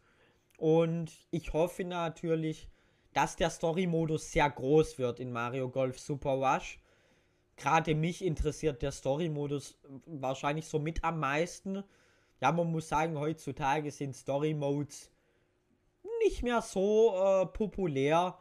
Und 0.59 1.13
ich 1.31 1.53
hoffe 1.53 1.85
natürlich, 1.85 2.69
dass 3.13 3.37
der 3.37 3.51
Story-Modus 3.51 4.33
sehr 4.33 4.51
groß 4.51 4.99
wird 4.99 5.21
in 5.21 5.31
Mario 5.31 5.69
Golf 5.69 6.01
Super 6.01 6.31
Rush. 6.31 6.81
gerade 7.57 7.95
mich 7.95 8.25
interessiert 8.25 8.83
der 8.83 8.91
Story-Modus 8.91 9.79
wahrscheinlich 10.07 10.67
so 10.67 10.81
mit 10.81 11.05
am 11.05 11.21
meisten. 11.21 11.85
Ja, 12.41 12.51
man 12.51 12.73
muss 12.73 12.89
sagen, 12.89 13.21
heutzutage 13.21 13.93
sind 13.93 14.17
Story-Modes 14.17 15.13
nicht 16.25 16.43
mehr 16.43 16.61
so 16.61 17.15
äh, 17.17 17.47
populär, 17.47 18.37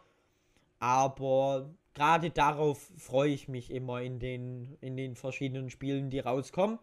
aber 0.79 1.69
gerade 1.95 2.29
darauf 2.29 2.91
freue 2.97 3.31
ich 3.31 3.47
mich 3.47 3.71
immer 3.71 4.01
in 4.01 4.19
den, 4.19 4.77
in 4.81 4.95
den 4.95 5.15
verschiedenen 5.15 5.69
Spielen, 5.71 6.11
die 6.11 6.19
rauskommen. 6.19 6.77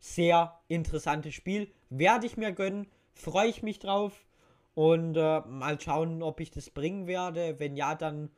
Sehr 0.00 0.58
interessantes 0.66 1.34
Spiel, 1.34 1.70
werde 1.90 2.26
ich 2.26 2.36
mir 2.36 2.50
gönnen, 2.50 2.88
freue 3.14 3.48
ich 3.48 3.62
mich 3.62 3.78
drauf 3.78 4.26
und 4.74 5.16
äh, 5.16 5.40
mal 5.42 5.80
schauen, 5.80 6.22
ob 6.22 6.40
ich 6.40 6.50
das 6.50 6.70
bringen 6.70 7.06
werde. 7.06 7.60
Wenn 7.60 7.76
ja, 7.76 7.94
dann 7.94 8.30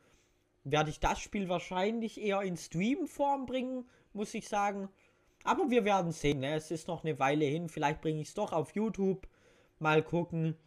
werde 0.63 0.89
ich 0.89 0.99
das 0.99 1.19
Spiel 1.19 1.49
wahrscheinlich 1.49 2.21
eher 2.21 2.41
in 2.41 2.57
Stream-Form 2.57 3.45
bringen, 3.45 3.89
muss 4.13 4.33
ich 4.33 4.47
sagen. 4.47 4.89
Aber 5.43 5.69
wir 5.69 5.85
werden 5.85 6.11
sehen, 6.11 6.39
ne? 6.39 6.55
es 6.55 6.71
ist 6.71 6.87
noch 6.87 7.03
eine 7.03 7.19
Weile 7.19 7.45
hin. 7.45 7.69
Vielleicht 7.69 8.01
bringe 8.01 8.21
ich 8.21 8.29
es 8.29 8.33
doch 8.33 8.51
auf 8.51 8.75
YouTube. 8.75 9.27
Mal 9.79 10.03
gucken, 10.03 10.57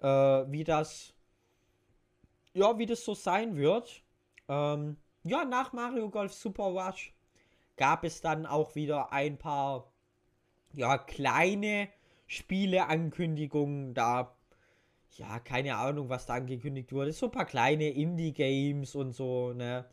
äh, 0.00 0.06
wie 0.06 0.64
das, 0.64 1.14
ja, 2.54 2.78
wie 2.78 2.86
das 2.86 3.04
so 3.04 3.14
sein 3.14 3.56
wird. 3.56 4.03
Ähm, 4.48 4.96
ja, 5.24 5.44
nach 5.44 5.72
Mario 5.72 6.10
Golf 6.10 6.34
Super 6.34 6.64
Rush 6.64 7.14
gab 7.76 8.04
es 8.04 8.20
dann 8.20 8.46
auch 8.46 8.74
wieder 8.74 9.12
ein 9.12 9.38
paar, 9.38 9.92
ja, 10.72 10.98
kleine 10.98 11.88
Spiele-Ankündigungen. 12.26 13.94
Da 13.94 14.34
ja, 15.18 15.38
keine 15.38 15.76
Ahnung, 15.76 16.08
was 16.08 16.26
da 16.26 16.34
angekündigt 16.34 16.92
wurde. 16.92 17.12
So 17.12 17.26
ein 17.26 17.32
paar 17.32 17.46
kleine 17.46 17.90
Indie-Games 17.90 18.94
und 18.94 19.12
so, 19.12 19.52
ne, 19.52 19.84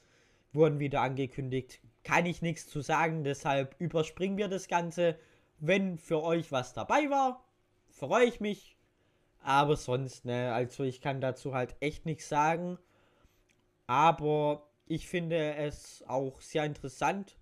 wurden 0.53 0.79
wieder 0.79 1.01
angekündigt. 1.01 1.79
Kann 2.03 2.25
ich 2.25 2.41
nichts 2.41 2.67
zu 2.67 2.81
sagen, 2.81 3.23
deshalb 3.23 3.75
überspringen 3.79 4.37
wir 4.37 4.47
das 4.47 4.67
Ganze. 4.67 5.17
Wenn 5.59 5.97
für 5.97 6.23
euch 6.23 6.51
was 6.51 6.73
dabei 6.73 7.09
war, 7.09 7.45
freue 7.89 8.25
ich 8.25 8.39
mich. 8.39 8.77
Aber 9.43 9.75
sonst, 9.75 10.25
ne, 10.25 10.53
also 10.53 10.83
ich 10.83 11.01
kann 11.01 11.21
dazu 11.21 11.53
halt 11.53 11.75
echt 11.79 12.05
nichts 12.05 12.29
sagen. 12.29 12.77
Aber 13.87 14.67
ich 14.85 15.07
finde 15.07 15.55
es 15.55 16.03
auch 16.07 16.41
sehr 16.41 16.65
interessant, 16.65 17.37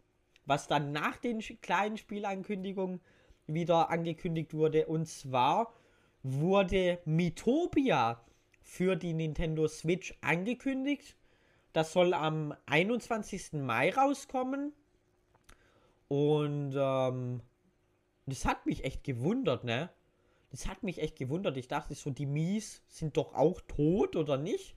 was 0.46 0.68
dann 0.68 0.92
nach 0.92 1.18
den 1.18 1.40
kleinen 1.62 1.98
Spielankündigungen 1.98 3.02
wieder 3.48 3.90
angekündigt 3.90 4.54
wurde. 4.54 4.88
Und 4.88 5.08
zwar 5.08 5.74
wurde 6.24 7.00
Mitopia 7.06 8.24
für 8.62 8.96
die 8.96 9.14
Nintendo 9.14 9.68
Switch 9.68 10.16
angekündigt. 10.22 11.16
Das 11.74 11.94
soll 11.94 12.14
am 12.14 12.54
21. 12.66 13.54
Mai 13.54 13.92
rauskommen. 13.92 14.74
Und 16.08 16.74
ähm, 16.76 17.42
das 18.26 18.46
hat 18.46 18.66
mich 18.66 18.84
echt 18.84 19.04
gewundert, 19.04 19.64
ne? 19.64 19.90
Das 20.52 20.68
hat 20.68 20.82
mich 20.82 21.00
echt 21.00 21.16
gewundert. 21.16 21.58
Ich 21.58 21.68
dachte 21.68 21.94
so, 21.94 22.10
die 22.10 22.26
Mies 22.26 22.82
sind 22.88 23.18
doch 23.18 23.36
auch 23.36 23.62
tot 23.62 24.16
oder 24.16 24.38
nicht? 24.38 24.76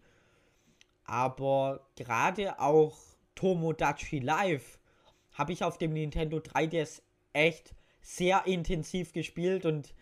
Aber 1.13 1.81
gerade 1.95 2.59
auch 2.59 2.97
Tomodachi 3.35 4.21
Live 4.21 4.79
habe 5.33 5.53
ich 5.53 5.63
auf 5.63 5.77
dem 5.77 5.93
Nintendo 5.93 6.39
3DS 6.39 7.03
echt 7.35 7.75
sehr 8.01 8.47
intensiv 8.47 9.13
gespielt 9.13 9.67
und 9.67 9.93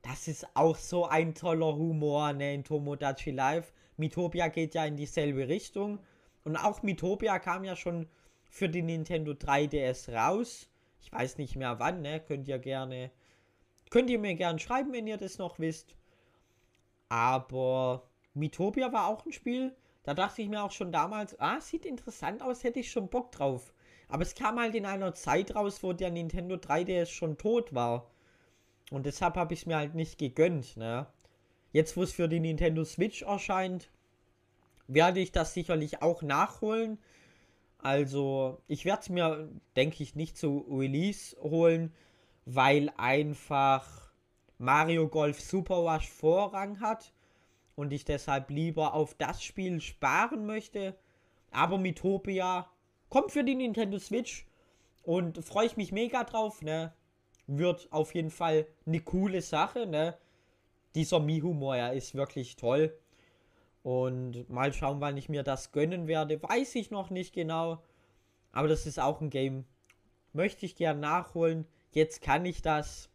das 0.00 0.26
ist 0.26 0.46
auch 0.56 0.76
so 0.76 1.04
ein 1.04 1.34
toller 1.34 1.76
Humor, 1.76 2.32
ne, 2.32 2.54
in 2.54 2.64
Tomodachi 2.64 3.30
Live. 3.30 3.74
Mitopia 3.98 4.48
geht 4.48 4.74
ja 4.74 4.86
in 4.86 4.96
dieselbe 4.96 5.48
Richtung. 5.48 5.98
Und 6.44 6.56
auch 6.56 6.82
Mitopia 6.82 7.38
kam 7.40 7.64
ja 7.64 7.76
schon 7.76 8.08
für 8.48 8.70
die 8.70 8.80
Nintendo 8.80 9.32
3DS 9.32 10.14
raus. 10.14 10.70
Ich 11.02 11.12
weiß 11.12 11.36
nicht 11.36 11.56
mehr 11.56 11.78
wann, 11.78 12.00
ne? 12.00 12.20
Könnt 12.20 12.48
ihr 12.48 12.58
gerne. 12.58 13.10
Könnt 13.90 14.08
ihr 14.08 14.18
mir 14.18 14.34
gerne 14.34 14.58
schreiben, 14.58 14.94
wenn 14.94 15.06
ihr 15.06 15.18
das 15.18 15.36
noch 15.36 15.58
wisst. 15.58 15.94
Aber 17.10 18.08
Mitopia 18.32 18.90
war 18.94 19.08
auch 19.08 19.26
ein 19.26 19.32
Spiel. 19.32 19.76
Da 20.04 20.12
dachte 20.12 20.42
ich 20.42 20.48
mir 20.48 20.62
auch 20.62 20.70
schon 20.70 20.92
damals, 20.92 21.38
ah, 21.40 21.60
sieht 21.60 21.86
interessant 21.86 22.42
aus, 22.42 22.62
hätte 22.62 22.80
ich 22.80 22.90
schon 22.90 23.08
Bock 23.08 23.32
drauf. 23.32 23.72
Aber 24.08 24.22
es 24.22 24.34
kam 24.34 24.60
halt 24.60 24.74
in 24.74 24.86
einer 24.86 25.14
Zeit 25.14 25.54
raus, 25.54 25.82
wo 25.82 25.94
der 25.94 26.10
Nintendo 26.10 26.56
3DS 26.56 27.06
schon 27.06 27.38
tot 27.38 27.74
war. 27.74 28.10
Und 28.90 29.06
deshalb 29.06 29.36
habe 29.36 29.54
ich 29.54 29.60
es 29.60 29.66
mir 29.66 29.76
halt 29.76 29.94
nicht 29.94 30.18
gegönnt. 30.18 30.76
Ne? 30.76 31.06
Jetzt, 31.72 31.96
wo 31.96 32.02
es 32.02 32.12
für 32.12 32.28
die 32.28 32.38
Nintendo 32.38 32.84
Switch 32.84 33.22
erscheint, 33.22 33.90
werde 34.86 35.20
ich 35.20 35.32
das 35.32 35.54
sicherlich 35.54 36.02
auch 36.02 36.22
nachholen. 36.22 36.98
Also, 37.78 38.60
ich 38.68 38.84
werde 38.84 39.00
es 39.02 39.08
mir, 39.08 39.48
denke 39.74 40.02
ich, 40.02 40.14
nicht 40.14 40.36
zu 40.36 40.66
Release 40.70 41.34
holen, 41.40 41.94
weil 42.44 42.92
einfach 42.98 44.12
Mario 44.58 45.08
Golf 45.08 45.40
Super 45.40 45.76
Rush 45.76 46.08
Vorrang 46.08 46.80
hat 46.80 47.12
und 47.76 47.92
ich 47.92 48.04
deshalb 48.04 48.50
lieber 48.50 48.94
auf 48.94 49.14
das 49.14 49.42
Spiel 49.42 49.80
sparen 49.80 50.46
möchte. 50.46 50.96
Aber 51.50 51.78
Mitopia 51.78 52.68
kommt 53.08 53.32
für 53.32 53.44
die 53.44 53.54
Nintendo 53.54 53.98
Switch 53.98 54.46
und 55.02 55.44
freue 55.44 55.66
ich 55.66 55.76
mich 55.76 55.92
mega 55.92 56.24
drauf, 56.24 56.62
ne? 56.62 56.92
wird 57.46 57.88
auf 57.90 58.14
jeden 58.14 58.30
Fall 58.30 58.66
eine 58.86 59.00
coole 59.00 59.42
Sache, 59.42 59.86
ne? 59.86 60.16
Dieser 60.94 61.20
Mi-Humor, 61.20 61.76
ja, 61.76 61.88
ist 61.88 62.14
wirklich 62.14 62.56
toll. 62.56 62.96
Und 63.82 64.48
mal 64.48 64.72
schauen, 64.72 65.00
wann 65.00 65.16
ich 65.16 65.28
mir 65.28 65.42
das 65.42 65.72
gönnen 65.72 66.06
werde. 66.06 66.42
Weiß 66.42 66.74
ich 66.76 66.90
noch 66.90 67.10
nicht 67.10 67.34
genau. 67.34 67.82
Aber 68.52 68.68
das 68.68 68.86
ist 68.86 69.00
auch 69.00 69.20
ein 69.20 69.30
Game. 69.30 69.64
Möchte 70.32 70.64
ich 70.64 70.76
gern 70.76 71.00
nachholen. 71.00 71.66
Jetzt 71.90 72.22
kann 72.22 72.46
ich 72.46 72.62
das. 72.62 73.10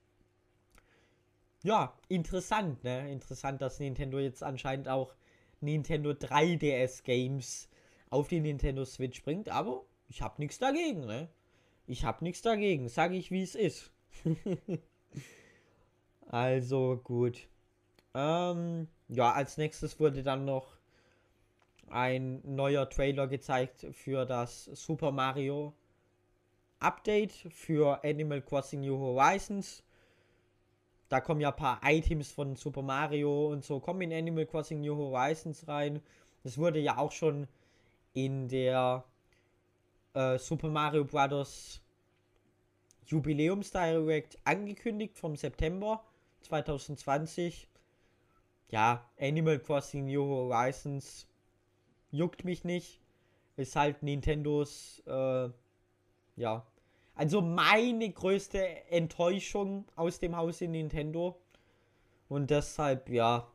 Ja, 1.64 1.94
interessant, 2.08 2.84
ne? 2.84 3.12
Interessant, 3.12 3.62
dass 3.62 3.80
Nintendo 3.80 4.18
jetzt 4.20 4.44
anscheinend 4.44 4.88
auch 4.88 5.14
Nintendo 5.60 6.12
3DS 6.12 7.04
Games 7.04 7.70
auf 8.10 8.30
die 8.30 8.40
Nintendo 8.40 8.86
Switch 8.86 9.24
bringt. 9.24 9.50
Aber 9.50 9.84
ich 10.08 10.22
habe 10.22 10.36
nichts 10.42 10.58
dagegen, 10.58 11.06
ne? 11.06 11.30
Ich 11.86 12.06
habe 12.06 12.24
nichts 12.24 12.42
dagegen. 12.42 12.88
Sage 12.88 13.16
ich, 13.16 13.30
wie 13.32 13.42
es 13.42 13.56
ist. 13.56 13.92
also 16.28 17.02
gut. 17.04 17.48
Ähm, 18.14 18.88
ja, 19.10 19.34
als 19.34 19.58
nächstes 19.58 20.00
wurde 20.00 20.24
dann 20.24 20.46
noch 20.46 20.78
ein 21.90 22.42
neuer 22.44 22.90
Trailer 22.90 23.28
gezeigt 23.28 23.88
für 23.92 24.26
das 24.26 24.66
Super 24.66 25.12
Mario 25.12 25.74
Update 26.80 27.34
für 27.52 28.04
Animal 28.04 28.42
Crossing 28.42 28.82
New 28.82 28.98
Horizons. 28.98 29.84
Da 31.10 31.22
kommen 31.22 31.42
ja 31.42 31.50
ein 31.50 31.56
paar 31.56 31.82
Items 31.84 32.32
von 32.32 32.56
Super 32.56 32.84
Mario 32.84 33.48
und 33.48 33.66
so 33.66 33.80
kommen 33.80 34.02
in 34.02 34.14
Animal 34.14 34.46
Crossing 34.46 34.82
New 34.82 34.96
Horizons 34.96 35.68
rein. 35.68 36.02
Das 36.44 36.58
wurde 36.58 36.80
ja 36.80 36.98
auch 36.98 37.12
schon 37.12 37.48
in 38.14 38.48
der 38.48 39.04
äh, 40.14 40.38
Super 40.38 40.70
Mario 40.70 41.06
Bros. 41.06 41.82
Jubiläumsdirect 43.08 44.38
angekündigt 44.44 45.18
vom 45.18 45.36
September 45.36 46.04
2020. 46.42 47.68
Ja, 48.70 49.10
Animal 49.20 49.58
Crossing 49.58 50.06
New 50.06 50.24
Horizons 50.24 51.28
juckt 52.12 52.46
mich 52.46 52.64
nicht. 52.64 53.02
Ist 53.58 53.76
halt 53.76 54.04
Nintendos, 54.04 55.02
äh, 55.08 55.50
ja. 56.36 56.66
Also 57.20 57.42
meine 57.42 58.10
größte 58.10 58.66
Enttäuschung 58.90 59.84
aus 59.98 60.22
dem 60.22 60.38
Hause 60.38 60.70
Nintendo. 60.70 61.38
Und 62.30 62.50
deshalb, 62.50 63.10
ja. 63.10 63.52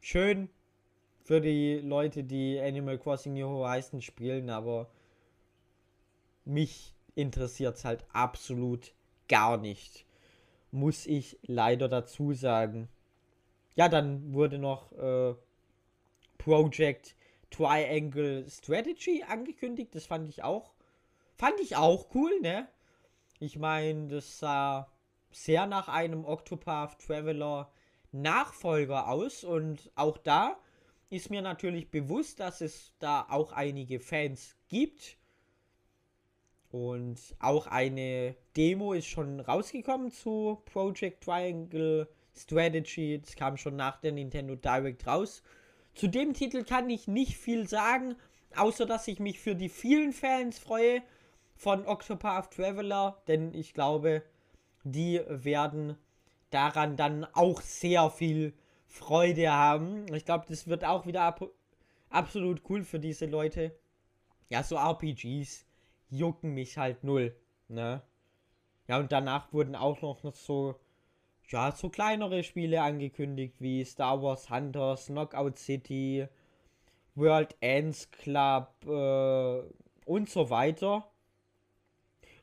Schön 0.00 0.48
für 1.22 1.40
die 1.40 1.76
Leute, 1.76 2.24
die 2.24 2.58
Animal 2.58 2.98
Crossing 2.98 3.34
New 3.34 3.46
Horizons 3.46 4.02
spielen, 4.02 4.50
aber 4.50 4.90
mich 6.44 6.96
interessiert 7.14 7.76
es 7.76 7.84
halt 7.84 8.04
absolut 8.12 8.92
gar 9.28 9.56
nicht. 9.56 10.04
Muss 10.72 11.06
ich 11.06 11.38
leider 11.42 11.88
dazu 11.88 12.32
sagen. 12.32 12.88
Ja, 13.76 13.88
dann 13.88 14.34
wurde 14.34 14.58
noch 14.58 14.90
äh, 14.98 15.36
Project 16.38 17.14
Triangle 17.50 18.50
Strategy 18.50 19.22
angekündigt. 19.22 19.94
Das 19.94 20.06
fand 20.06 20.28
ich 20.28 20.42
auch. 20.42 20.73
Fand 21.36 21.60
ich 21.60 21.76
auch 21.76 22.14
cool, 22.14 22.40
ne? 22.40 22.68
Ich 23.40 23.58
meine, 23.58 24.08
das 24.08 24.38
sah 24.38 24.90
sehr 25.30 25.66
nach 25.66 25.88
einem 25.88 26.24
Octopath 26.24 27.00
Traveler 27.00 27.72
Nachfolger 28.12 29.08
aus 29.08 29.42
und 29.42 29.90
auch 29.96 30.16
da 30.18 30.56
ist 31.10 31.30
mir 31.30 31.42
natürlich 31.42 31.90
bewusst, 31.90 32.38
dass 32.38 32.60
es 32.60 32.92
da 33.00 33.26
auch 33.28 33.52
einige 33.52 33.98
Fans 33.98 34.56
gibt 34.68 35.18
und 36.70 37.20
auch 37.38 37.66
eine 37.66 38.36
Demo 38.56 38.92
ist 38.92 39.06
schon 39.06 39.40
rausgekommen 39.40 40.10
zu 40.10 40.62
Project 40.64 41.22
Triangle 41.24 42.08
Strategy. 42.36 43.20
Das 43.20 43.36
kam 43.36 43.56
schon 43.56 43.76
nach 43.76 44.00
der 44.00 44.12
Nintendo 44.12 44.56
Direct 44.56 45.06
raus. 45.06 45.42
Zu 45.94 46.08
dem 46.08 46.34
Titel 46.34 46.64
kann 46.64 46.90
ich 46.90 47.06
nicht 47.06 47.36
viel 47.36 47.68
sagen, 47.68 48.16
außer 48.56 48.86
dass 48.86 49.06
ich 49.06 49.20
mich 49.20 49.38
für 49.38 49.54
die 49.54 49.68
vielen 49.68 50.12
Fans 50.12 50.58
freue 50.58 51.02
von 51.56 51.86
Octopath 51.86 52.52
Traveler, 52.52 53.22
denn 53.28 53.54
ich 53.54 53.74
glaube, 53.74 54.22
die 54.84 55.20
werden 55.28 55.96
daran 56.50 56.96
dann 56.96 57.24
auch 57.32 57.60
sehr 57.60 58.10
viel 58.10 58.54
Freude 58.86 59.50
haben. 59.52 60.12
Ich 60.14 60.24
glaube, 60.24 60.44
das 60.48 60.68
wird 60.68 60.84
auch 60.84 61.06
wieder 61.06 61.22
ab 61.22 61.42
absolut 62.10 62.62
cool 62.68 62.84
für 62.84 63.00
diese 63.00 63.26
Leute. 63.26 63.76
Ja, 64.48 64.62
so 64.62 64.76
RPGs 64.76 65.66
jucken 66.10 66.54
mich 66.54 66.78
halt 66.78 67.02
null, 67.02 67.34
ne? 67.68 68.02
Ja, 68.86 68.98
und 68.98 69.10
danach 69.10 69.52
wurden 69.52 69.74
auch 69.74 70.02
noch 70.02 70.20
so, 70.34 70.76
ja, 71.48 71.72
so 71.72 71.88
kleinere 71.88 72.44
Spiele 72.44 72.82
angekündigt, 72.82 73.54
wie 73.58 73.84
Star 73.84 74.22
Wars 74.22 74.50
Hunters, 74.50 75.06
Knockout 75.06 75.58
City, 75.58 76.28
World 77.14 77.56
Ends 77.60 78.10
Club 78.10 78.68
äh, 78.86 79.62
und 80.04 80.28
so 80.28 80.50
weiter. 80.50 81.10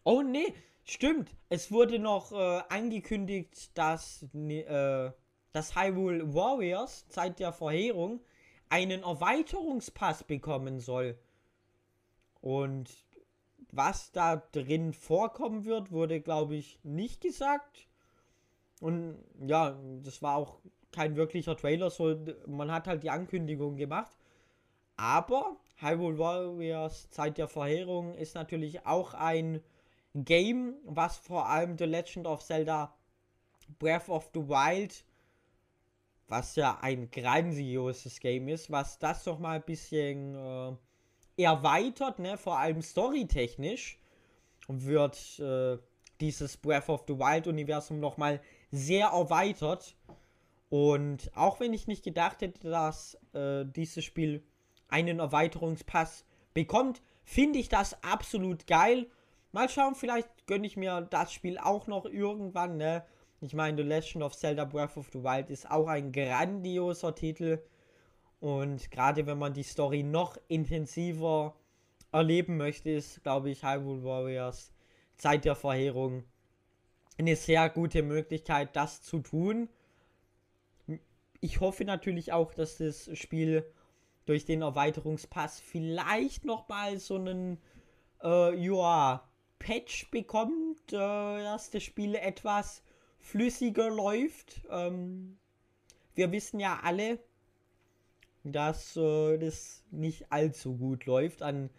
Oh 0.04 0.22
nee, 0.24 0.54
stimmt. 0.84 1.30
Es 1.50 1.72
wurde 1.72 2.00
noch 2.00 2.32
äh, 2.32 2.62
angekündigt, 2.70 3.78
dass, 3.78 4.26
äh, 4.34 5.12
dass 5.52 5.76
Hyrule 5.76 6.34
Warriors 6.34 7.08
Zeit 7.08 7.40
der 7.40 7.54
Verheerung 7.54 8.22
einen 8.70 9.04
Erweiterungspass 9.04 10.24
bekommen 10.24 10.80
soll. 10.80 11.20
Und 12.40 12.90
was 13.72 14.12
da 14.12 14.38
drin 14.38 14.94
vorkommen 14.94 15.66
wird, 15.66 15.92
wurde, 15.92 16.20
glaube 16.20 16.56
ich, 16.56 16.80
nicht 16.84 17.22
gesagt. 17.22 17.88
Und 18.80 19.24
ja, 19.46 19.80
das 20.04 20.22
war 20.24 20.36
auch 20.36 20.60
kein 20.92 21.16
wirklicher 21.16 21.56
Trailer, 21.56 21.92
so 21.92 22.18
man 22.48 22.72
hat 22.72 22.88
halt 22.88 23.04
die 23.04 23.12
Ankündigung 23.12 23.76
gemacht. 23.76 24.12
Aber 24.98 25.58
Hyrule 25.78 26.18
Warriors 26.18 27.10
Zeit 27.12 27.38
der 27.38 27.48
Verheerung 27.48 28.16
ist 28.16 28.36
natürlich 28.36 28.86
auch 28.86 29.14
ein 29.14 29.62
Game, 30.13 30.76
was 30.84 31.17
vor 31.17 31.47
allem 31.47 31.78
The 31.78 31.86
Legend 31.86 32.28
of 32.28 32.43
Zelda 32.43 32.93
Breath 33.80 34.10
of 34.10 34.30
the 34.34 34.41
Wild, 34.41 35.04
was 36.28 36.56
ja 36.56 36.80
ein 36.82 37.10
grandioses 37.12 38.19
Game 38.19 38.47
ist, 38.47 38.71
was 38.71 39.00
das 39.00 39.24
doch 39.24 39.39
mal 39.39 39.58
ein 39.58 39.65
bisschen 39.65 40.36
äh, 40.36 41.43
erweitert, 41.43 42.19
ne, 42.19 42.38
vor 42.38 42.58
allem 42.58 42.82
storytechnisch, 42.82 44.00
wird 44.67 45.39
äh, 45.39 45.78
dieses 46.19 46.58
Breath 46.58 46.89
of 46.89 47.04
the 47.08 47.17
Wild 47.17 47.47
Universum 47.47 48.00
nochmal 48.00 48.39
sehr 48.71 49.08
erweitert. 49.08 49.95
Und 50.69 51.32
auch 51.36 51.60
wenn 51.60 51.74
ich 51.74 51.88
nicht 51.88 52.04
gedacht 52.04 52.41
hätte, 52.41 52.69
dass 52.69 53.17
äh, 53.34 53.65
dieses 53.65 54.06
Spiel 54.06 54.43
einen 54.88 55.19
Erweiterungspass 55.19 56.24
bekommt, 56.54 57.02
finde 57.24 57.60
ich 57.60 57.67
das 57.67 58.02
absolut 58.04 58.67
geil. 58.67 59.10
Mal 59.52 59.70
schauen, 59.70 59.96
vielleicht 59.96 60.48
gönne 60.48 60.66
ich 60.66 60.78
mir 60.78 61.02
das 61.02 61.34
Spiel 61.34 61.58
auch 61.58 61.88
noch 61.88 62.06
irgendwann, 62.06 62.78
ne? 62.78 63.04
Ich 63.42 63.54
meine, 63.54 63.78
The 63.78 63.84
Legend 63.84 64.24
of 64.24 64.38
Zelda 64.38 64.66
Breath 64.66 64.98
of 64.98 65.10
the 65.12 65.24
Wild 65.24 65.50
ist 65.50 65.70
auch 65.70 65.88
ein 65.88 66.12
grandioser 66.12 67.16
Titel. 67.16 67.60
Und 68.40 68.92
gerade 68.92 69.26
wenn 69.26 69.40
man 69.40 69.54
die 69.54 69.64
Story 69.64 70.04
noch 70.04 70.38
intensiver 70.48 71.56
erleben 72.12 72.58
möchte, 72.58 72.92
ist, 72.92 73.24
glaube 73.24 73.50
ich, 73.50 73.64
Hyrule 73.64 74.04
Warriors 74.04 74.72
Zeit 75.18 75.46
der 75.46 75.56
Verheerung 75.56 76.24
eine 77.18 77.36
sehr 77.36 77.70
gute 77.70 78.04
Möglichkeit, 78.04 78.76
das 78.76 79.02
zu 79.02 79.20
tun. 79.20 79.70
Ich 81.40 81.60
hoffe 81.60 81.86
natürlich 81.86 82.34
auch, 82.34 82.54
dass 82.54 82.78
das 82.78 83.10
Spiel 83.18 83.66
durch 84.26 84.46
den 84.46 84.62
Erweiterungspass 84.62 85.60
vielleicht 85.60 86.46
nochmal 86.46 87.00
so 87.00 87.16
einen 87.16 87.60
äh, 88.24 88.56
ja, 88.56 89.24
Patch 89.62 90.10
bekommt, 90.10 90.91
äh, 90.91 90.97
dass 90.97 91.69
das 91.69 91.84
Spiel 91.84 92.15
etwas 92.15 92.82
flüssiger 93.19 93.89
läuft. 93.89 94.62
Ähm, 94.71 95.38
wir 96.15 96.32
wissen 96.32 96.60
ja 96.60 96.80
alle, 96.82 97.19
dass 98.43 98.97
äh, 98.97 99.38
das 99.38 99.84
nicht 99.91 100.32
allzu 100.32 100.78
gut 100.78 101.06
läuft 101.06 101.43
an, 101.43 101.69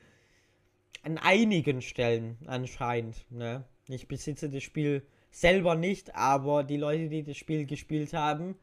an 1.02 1.18
einigen 1.18 1.82
Stellen 1.82 2.38
anscheinend. 2.46 3.26
Ne? 3.30 3.64
Ich 3.88 4.06
besitze 4.06 4.48
das 4.48 4.62
Spiel 4.62 5.04
selber 5.32 5.74
nicht, 5.74 6.14
aber 6.14 6.62
die 6.62 6.76
Leute, 6.76 7.08
die 7.08 7.24
das 7.24 7.36
Spiel 7.36 7.66
gespielt 7.66 8.12
haben, 8.12 8.56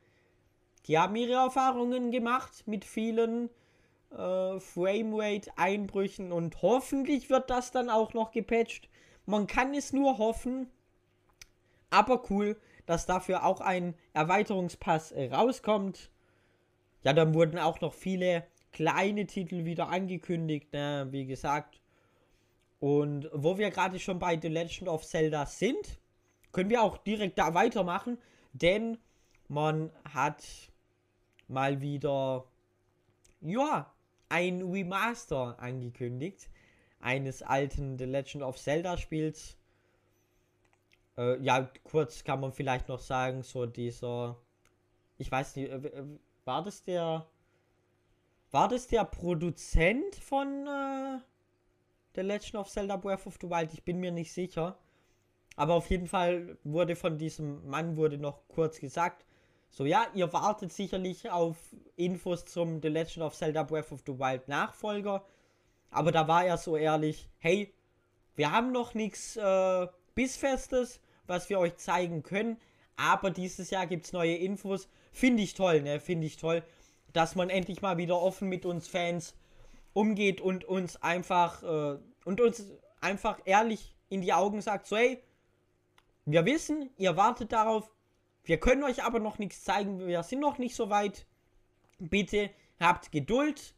die 0.87 0.97
haben 0.97 1.15
ihre 1.17 1.33
Erfahrungen 1.33 2.11
gemacht 2.11 2.63
mit 2.67 2.85
vielen 2.85 3.49
äh, 4.11 4.59
Framerate-Einbrüchen 4.59 6.31
und 6.31 6.61
hoffentlich 6.61 7.29
wird 7.29 7.49
das 7.49 7.71
dann 7.71 7.89
auch 7.89 8.13
noch 8.13 8.31
gepatcht. 8.31 8.88
Man 9.29 9.45
kann 9.45 9.75
es 9.75 9.93
nur 9.93 10.17
hoffen, 10.17 10.71
aber 11.91 12.31
cool, 12.31 12.59
dass 12.87 13.05
dafür 13.05 13.45
auch 13.45 13.61
ein 13.61 13.93
Erweiterungspass 14.13 15.13
rauskommt. 15.13 16.09
Ja, 17.03 17.13
dann 17.13 17.35
wurden 17.35 17.59
auch 17.59 17.79
noch 17.79 17.93
viele 17.93 18.47
kleine 18.71 19.27
Titel 19.27 19.65
wieder 19.65 19.89
angekündigt, 19.89 20.73
ne? 20.73 21.09
wie 21.11 21.27
gesagt. 21.27 21.79
Und 22.79 23.29
wo 23.31 23.59
wir 23.59 23.69
gerade 23.69 23.99
schon 23.99 24.17
bei 24.17 24.35
The 24.41 24.47
Legend 24.47 24.89
of 24.89 25.05
Zelda 25.05 25.45
sind, 25.45 25.99
können 26.51 26.71
wir 26.71 26.81
auch 26.81 26.97
direkt 26.97 27.37
da 27.37 27.53
weitermachen, 27.53 28.17
denn 28.53 28.97
man 29.47 29.91
hat 30.11 30.43
mal 31.47 31.81
wieder, 31.81 32.45
ja, 33.41 33.93
ein 34.27 34.63
Remaster 34.63 35.55
angekündigt 35.59 36.49
eines 36.99 37.41
alten 37.41 37.97
The 37.97 38.05
Legend 38.05 38.43
of 38.43 38.57
Zelda 38.57 38.97
Spiels. 38.97 39.57
Äh, 41.17 41.41
ja, 41.41 41.69
kurz 41.83 42.23
kann 42.23 42.39
man 42.39 42.53
vielleicht 42.53 42.87
noch 42.87 42.99
sagen, 42.99 43.43
so 43.43 43.65
dieser, 43.65 44.37
ich 45.17 45.31
weiß 45.31 45.55
nicht, 45.55 45.71
äh, 45.71 46.03
war 46.45 46.63
das 46.63 46.83
der, 46.83 47.25
war 48.51 48.67
das 48.67 48.87
der 48.87 49.05
Produzent 49.05 50.15
von 50.15 50.67
äh, 50.67 51.19
The 52.15 52.21
Legend 52.21 52.55
of 52.55 52.69
Zelda 52.69 52.97
Breath 52.97 53.27
of 53.27 53.37
the 53.41 53.49
Wild? 53.49 53.73
Ich 53.73 53.83
bin 53.83 53.99
mir 53.99 54.11
nicht 54.11 54.33
sicher. 54.33 54.77
Aber 55.55 55.73
auf 55.73 55.89
jeden 55.89 56.07
Fall 56.07 56.57
wurde 56.63 56.95
von 56.95 57.17
diesem 57.17 57.67
Mann 57.67 57.97
wurde 57.97 58.17
noch 58.17 58.47
kurz 58.47 58.79
gesagt, 58.79 59.25
so 59.69 59.85
ja, 59.85 60.07
ihr 60.13 60.31
wartet 60.31 60.71
sicherlich 60.71 61.29
auf 61.29 61.57
Infos 61.95 62.45
zum 62.45 62.81
The 62.81 62.87
Legend 62.87 63.25
of 63.25 63.35
Zelda 63.35 63.63
Breath 63.63 63.91
of 63.91 64.01
the 64.05 64.17
Wild 64.17 64.47
Nachfolger. 64.47 65.25
Aber 65.91 66.11
da 66.11 66.27
war 66.27 66.45
er 66.45 66.57
so 66.57 66.75
ehrlich, 66.77 67.29
hey, 67.39 67.73
wir 68.35 68.51
haben 68.51 68.71
noch 68.71 68.93
nichts 68.93 69.35
äh, 69.37 69.87
Bissfestes, 70.15 71.01
was 71.27 71.49
wir 71.49 71.59
euch 71.59 71.77
zeigen 71.77 72.23
können. 72.23 72.57
Aber 72.95 73.31
dieses 73.31 73.69
Jahr 73.69 73.87
gibt 73.87 74.05
es 74.05 74.13
neue 74.13 74.35
Infos. 74.35 74.89
Finde 75.11 75.43
ich 75.43 75.53
toll, 75.53 75.81
ne? 75.81 75.99
Finde 75.99 76.27
ich 76.27 76.37
toll, 76.37 76.63
dass 77.13 77.35
man 77.35 77.49
endlich 77.49 77.81
mal 77.81 77.97
wieder 77.97 78.21
offen 78.21 78.49
mit 78.49 78.65
uns 78.65 78.87
Fans 78.87 79.35
umgeht 79.93 80.41
und 80.41 80.65
uns 80.65 81.01
einfach 81.01 81.63
äh, 81.63 81.99
und 82.25 82.41
uns 82.41 82.65
einfach 83.01 83.39
ehrlich 83.45 83.95
in 84.09 84.21
die 84.21 84.33
Augen 84.33 84.61
sagt, 84.61 84.87
so 84.87 84.97
hey, 84.97 85.23
wir 86.25 86.45
wissen, 86.45 86.89
ihr 86.97 87.17
wartet 87.17 87.51
darauf, 87.51 87.89
wir 88.43 88.59
können 88.59 88.83
euch 88.83 89.03
aber 89.03 89.19
noch 89.19 89.39
nichts 89.39 89.63
zeigen, 89.63 90.05
wir 90.05 90.23
sind 90.23 90.39
noch 90.39 90.57
nicht 90.57 90.75
so 90.75 90.89
weit. 90.89 91.25
Bitte 91.99 92.49
habt 92.79 93.11
Geduld 93.11 93.73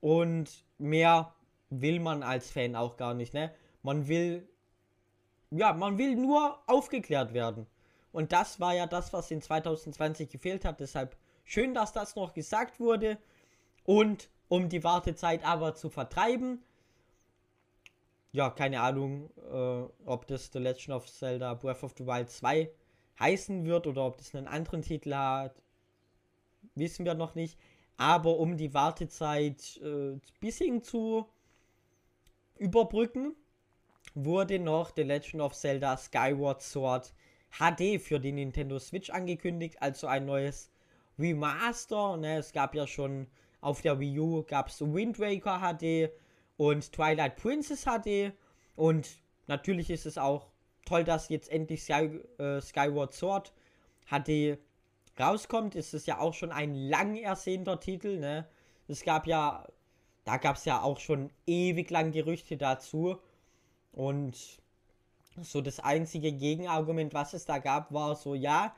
und 0.00 0.64
mehr 0.78 1.34
will 1.70 2.00
man 2.00 2.22
als 2.22 2.50
Fan 2.50 2.76
auch 2.76 2.96
gar 2.96 3.14
nicht, 3.14 3.34
ne? 3.34 3.52
Man 3.82 4.08
will 4.08 4.48
ja, 5.50 5.72
man 5.72 5.98
will 5.98 6.16
nur 6.16 6.58
aufgeklärt 6.66 7.32
werden. 7.32 7.66
Und 8.12 8.32
das 8.32 8.60
war 8.60 8.74
ja 8.74 8.86
das, 8.86 9.12
was 9.12 9.30
in 9.30 9.42
2020 9.42 10.28
gefehlt 10.28 10.64
hat. 10.64 10.80
Deshalb 10.80 11.16
schön, 11.44 11.74
dass 11.74 11.92
das 11.92 12.16
noch 12.16 12.32
gesagt 12.32 12.80
wurde. 12.80 13.18
Und 13.84 14.30
um 14.48 14.68
die 14.68 14.82
Wartezeit 14.82 15.44
aber 15.44 15.74
zu 15.74 15.90
vertreiben, 15.90 16.62
ja, 18.32 18.50
keine 18.50 18.80
Ahnung, 18.80 19.30
äh, 19.50 20.08
ob 20.08 20.26
das 20.26 20.50
The 20.52 20.58
Legend 20.58 20.90
of 20.96 21.10
Zelda 21.10 21.54
Breath 21.54 21.82
of 21.82 21.94
the 21.96 22.06
Wild 22.06 22.30
2 22.30 22.70
heißen 23.18 23.64
wird 23.64 23.86
oder 23.86 24.04
ob 24.04 24.18
das 24.18 24.34
einen 24.34 24.46
anderen 24.46 24.82
Titel 24.82 25.14
hat, 25.14 25.62
wissen 26.74 27.06
wir 27.06 27.14
noch 27.14 27.34
nicht. 27.34 27.58
Aber 27.96 28.38
um 28.38 28.56
die 28.56 28.74
Wartezeit 28.74 29.80
äh, 29.82 30.18
bisschen 30.40 30.82
zu 30.82 31.26
überbrücken, 32.58 33.34
wurde 34.14 34.58
noch 34.58 34.92
The 34.94 35.02
Legend 35.02 35.42
of 35.42 35.54
Zelda 35.54 35.96
Skyward 35.96 36.62
Sword 36.62 37.14
HD 37.50 38.00
für 38.00 38.20
die 38.20 38.32
Nintendo 38.32 38.78
Switch 38.78 39.10
angekündigt, 39.10 39.76
also 39.80 40.06
ein 40.06 40.26
neues 40.26 40.70
Remaster. 41.18 42.16
Ne? 42.16 42.38
Es 42.38 42.52
gab 42.52 42.74
ja 42.74 42.86
schon 42.86 43.26
auf 43.60 43.82
der 43.82 43.98
Wii 43.98 44.20
U 44.20 44.42
gab 44.42 44.68
es 44.68 44.80
Wind 44.80 45.18
Waker 45.18 45.60
HD 45.60 46.10
und 46.56 46.92
Twilight 46.92 47.36
Princess 47.36 47.84
HD. 47.84 48.32
Und 48.76 49.08
natürlich 49.46 49.90
ist 49.90 50.06
es 50.06 50.18
auch 50.18 50.46
toll, 50.84 51.04
dass 51.04 51.28
jetzt 51.28 51.50
endlich 51.50 51.82
Sky, 51.82 52.20
äh, 52.38 52.60
Skyward 52.60 53.12
Sword 53.12 53.52
HD 54.08 54.58
rauskommt. 55.18 55.74
Es 55.76 55.94
ist 55.94 56.06
ja 56.06 56.18
auch 56.18 56.34
schon 56.34 56.52
ein 56.52 56.74
lang 56.74 57.16
ersehnter 57.16 57.80
Titel. 57.80 58.18
Ne? 58.18 58.46
Es 58.88 59.02
gab 59.04 59.26
ja 59.26 59.66
da 60.26 60.38
gab 60.38 60.56
es 60.56 60.64
ja 60.64 60.82
auch 60.82 60.98
schon 60.98 61.30
ewig 61.46 61.88
lang 61.90 62.10
Gerüchte 62.10 62.56
dazu. 62.56 63.16
Und 63.92 64.36
so 65.40 65.60
das 65.60 65.78
einzige 65.80 66.32
Gegenargument, 66.32 67.14
was 67.14 67.32
es 67.32 67.44
da 67.44 67.58
gab, 67.58 67.92
war 67.92 68.16
so, 68.16 68.34
ja, 68.34 68.74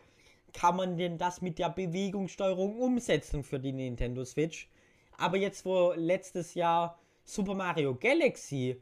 kann 0.52 0.76
man 0.76 0.98
denn 0.98 1.16
das 1.16 1.40
mit 1.40 1.58
der 1.58 1.70
Bewegungssteuerung 1.70 2.78
umsetzen 2.78 3.42
für 3.42 3.58
die 3.58 3.72
Nintendo 3.72 4.24
Switch? 4.26 4.68
Aber 5.16 5.38
jetzt, 5.38 5.64
wo 5.64 5.92
letztes 5.96 6.54
Jahr 6.54 6.98
Super 7.24 7.54
Mario 7.54 7.94
Galaxy 7.94 8.80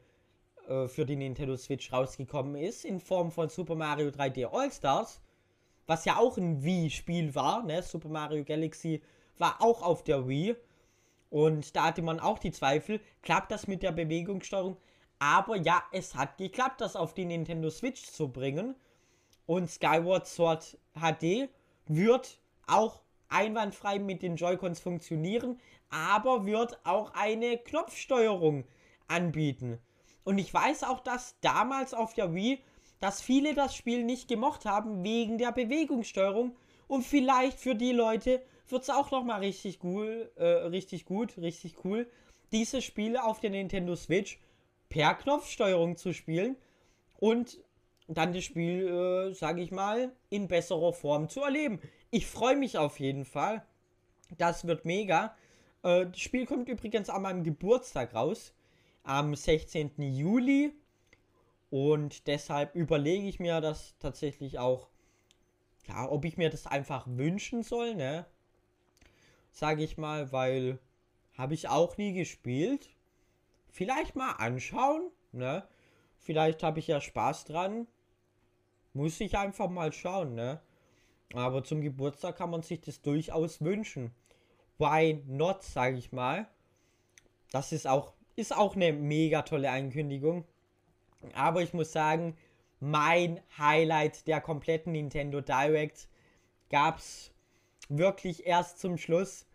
äh, 0.67 0.87
für 0.89 1.05
die 1.05 1.15
Nintendo 1.15 1.55
Switch 1.55 1.91
rausgekommen 1.93 2.55
ist, 2.55 2.83
in 2.83 2.99
Form 2.99 3.31
von 3.31 3.47
Super 3.47 3.75
Mario 3.75 4.09
3D 4.09 4.45
All-Stars, 4.45 5.21
was 5.87 6.05
ja 6.05 6.17
auch 6.17 6.37
ein 6.37 6.63
Wii-Spiel 6.63 7.33
war, 7.33 7.63
ne? 7.63 7.81
Super 7.81 8.09
Mario 8.09 8.43
Galaxy 8.43 9.01
war 9.37 9.61
auch 9.61 9.81
auf 9.81 10.03
der 10.03 10.27
Wii. 10.27 10.55
Und 11.29 11.75
da 11.75 11.85
hatte 11.85 12.01
man 12.01 12.19
auch 12.19 12.39
die 12.39 12.51
Zweifel, 12.51 13.01
klappt 13.21 13.51
das 13.51 13.67
mit 13.67 13.83
der 13.83 13.91
Bewegungssteuerung? 13.91 14.77
Aber 15.19 15.55
ja, 15.57 15.83
es 15.91 16.15
hat 16.15 16.37
geklappt, 16.37 16.81
das 16.81 16.95
auf 16.95 17.13
die 17.13 17.25
Nintendo 17.25 17.69
Switch 17.69 18.03
zu 18.03 18.29
bringen. 18.29 18.75
Und 19.45 19.69
Skyward 19.69 20.27
Sword 20.27 20.77
HD 20.93 21.49
wird 21.87 22.39
auch 22.67 23.01
einwandfrei 23.29 23.99
mit 23.99 24.21
den 24.21 24.35
Joy-Cons 24.35 24.79
funktionieren, 24.79 25.59
aber 25.89 26.45
wird 26.45 26.79
auch 26.85 27.13
eine 27.13 27.57
Knopfsteuerung 27.57 28.65
anbieten. 29.07 29.79
Und 30.23 30.37
ich 30.37 30.53
weiß 30.53 30.83
auch, 30.83 30.99
dass 30.99 31.39
damals 31.39 31.93
auf 31.93 32.13
der 32.13 32.33
Wii, 32.33 32.61
dass 32.99 33.21
viele 33.21 33.53
das 33.53 33.75
Spiel 33.75 34.03
nicht 34.03 34.27
gemocht 34.27 34.65
haben 34.65 35.03
wegen 35.03 35.37
der 35.37 35.51
Bewegungssteuerung. 35.51 36.55
Und 36.87 37.03
vielleicht 37.03 37.59
für 37.59 37.75
die 37.75 37.91
Leute 37.91 38.41
wird 38.69 38.83
es 38.83 38.89
auch 38.89 39.11
nochmal 39.11 39.41
richtig 39.41 39.83
cool, 39.83 40.31
äh, 40.35 40.45
richtig 40.45 41.05
gut, 41.05 41.37
richtig 41.37 41.83
cool, 41.83 42.09
diese 42.51 42.81
Spiele 42.81 43.23
auf 43.23 43.39
der 43.39 43.49
Nintendo 43.49 43.95
Switch 43.95 44.39
per 44.89 45.15
Knopfsteuerung 45.15 45.97
zu 45.97 46.13
spielen 46.13 46.55
und 47.19 47.59
dann 48.07 48.33
das 48.33 48.45
Spiel, 48.45 48.87
äh, 48.87 49.33
sage 49.33 49.61
ich 49.61 49.71
mal, 49.71 50.13
in 50.29 50.47
besserer 50.47 50.93
Form 50.93 51.27
zu 51.29 51.41
erleben. 51.41 51.81
Ich 52.09 52.25
freue 52.25 52.55
mich 52.55 52.77
auf 52.77 52.99
jeden 52.99 53.25
Fall. 53.25 53.65
Das 54.37 54.65
wird 54.65 54.85
mega. 54.85 55.35
Äh, 55.83 56.05
das 56.05 56.19
Spiel 56.19 56.45
kommt 56.45 56.69
übrigens 56.69 57.09
an 57.09 57.21
meinem 57.21 57.43
Geburtstag 57.43 58.15
raus, 58.15 58.53
am 59.03 59.35
16. 59.35 59.91
Juli. 59.97 60.73
Und 61.69 62.27
deshalb 62.27 62.75
überlege 62.75 63.27
ich 63.27 63.39
mir 63.39 63.59
das 63.61 63.95
tatsächlich 63.99 64.59
auch, 64.59 64.87
ja, 65.87 66.09
ob 66.09 66.25
ich 66.25 66.37
mir 66.37 66.49
das 66.49 66.67
einfach 66.67 67.05
wünschen 67.07 67.63
soll, 67.63 67.95
ne? 67.95 68.25
Sage 69.51 69.83
ich 69.83 69.97
mal, 69.97 70.31
weil 70.31 70.79
habe 71.37 71.53
ich 71.53 71.69
auch 71.69 71.97
nie 71.97 72.13
gespielt. 72.13 72.89
Vielleicht 73.69 74.15
mal 74.15 74.31
anschauen, 74.33 75.11
ne? 75.31 75.67
Vielleicht 76.17 76.63
habe 76.63 76.79
ich 76.79 76.87
ja 76.87 76.99
Spaß 76.99 77.45
dran. 77.45 77.87
Muss 78.93 79.19
ich 79.19 79.37
einfach 79.37 79.69
mal 79.69 79.93
schauen, 79.93 80.35
ne? 80.35 80.61
Aber 81.33 81.63
zum 81.63 81.81
Geburtstag 81.81 82.37
kann 82.37 82.49
man 82.49 82.63
sich 82.63 82.81
das 82.81 83.01
durchaus 83.01 83.61
wünschen. 83.61 84.11
Why 84.77 85.23
not, 85.27 85.63
sage 85.63 85.97
ich 85.97 86.11
mal. 86.11 86.47
Das 87.51 87.71
ist 87.71 87.87
auch, 87.87 88.13
ist 88.35 88.55
auch 88.55 88.75
eine 88.75 88.93
mega 88.93 89.41
tolle 89.41 89.69
Ankündigung. 89.69 90.45
Aber 91.33 91.61
ich 91.61 91.73
muss 91.73 91.91
sagen, 91.91 92.37
mein 92.79 93.41
Highlight 93.57 94.27
der 94.27 94.41
kompletten 94.41 94.93
Nintendo 94.93 95.41
Direct 95.41 96.09
gab 96.69 96.99
es 96.99 97.31
wirklich 97.89 98.45
erst 98.45 98.79
zum 98.79 98.97
Schluss. 98.97 99.45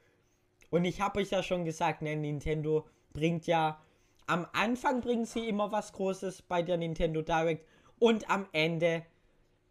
Und 0.70 0.84
ich 0.84 1.00
habe 1.00 1.20
euch 1.20 1.30
ja 1.30 1.42
schon 1.42 1.64
gesagt, 1.64 2.02
ne, 2.02 2.16
Nintendo 2.16 2.86
bringt 3.12 3.46
ja 3.46 3.80
am 4.26 4.46
Anfang 4.52 5.00
bringen 5.00 5.26
sie 5.26 5.48
immer 5.48 5.72
was 5.72 5.92
Großes 5.92 6.42
bei 6.42 6.62
der 6.62 6.76
Nintendo 6.76 7.22
Direct 7.22 7.66
und 7.98 8.30
am 8.30 8.46
Ende 8.52 9.04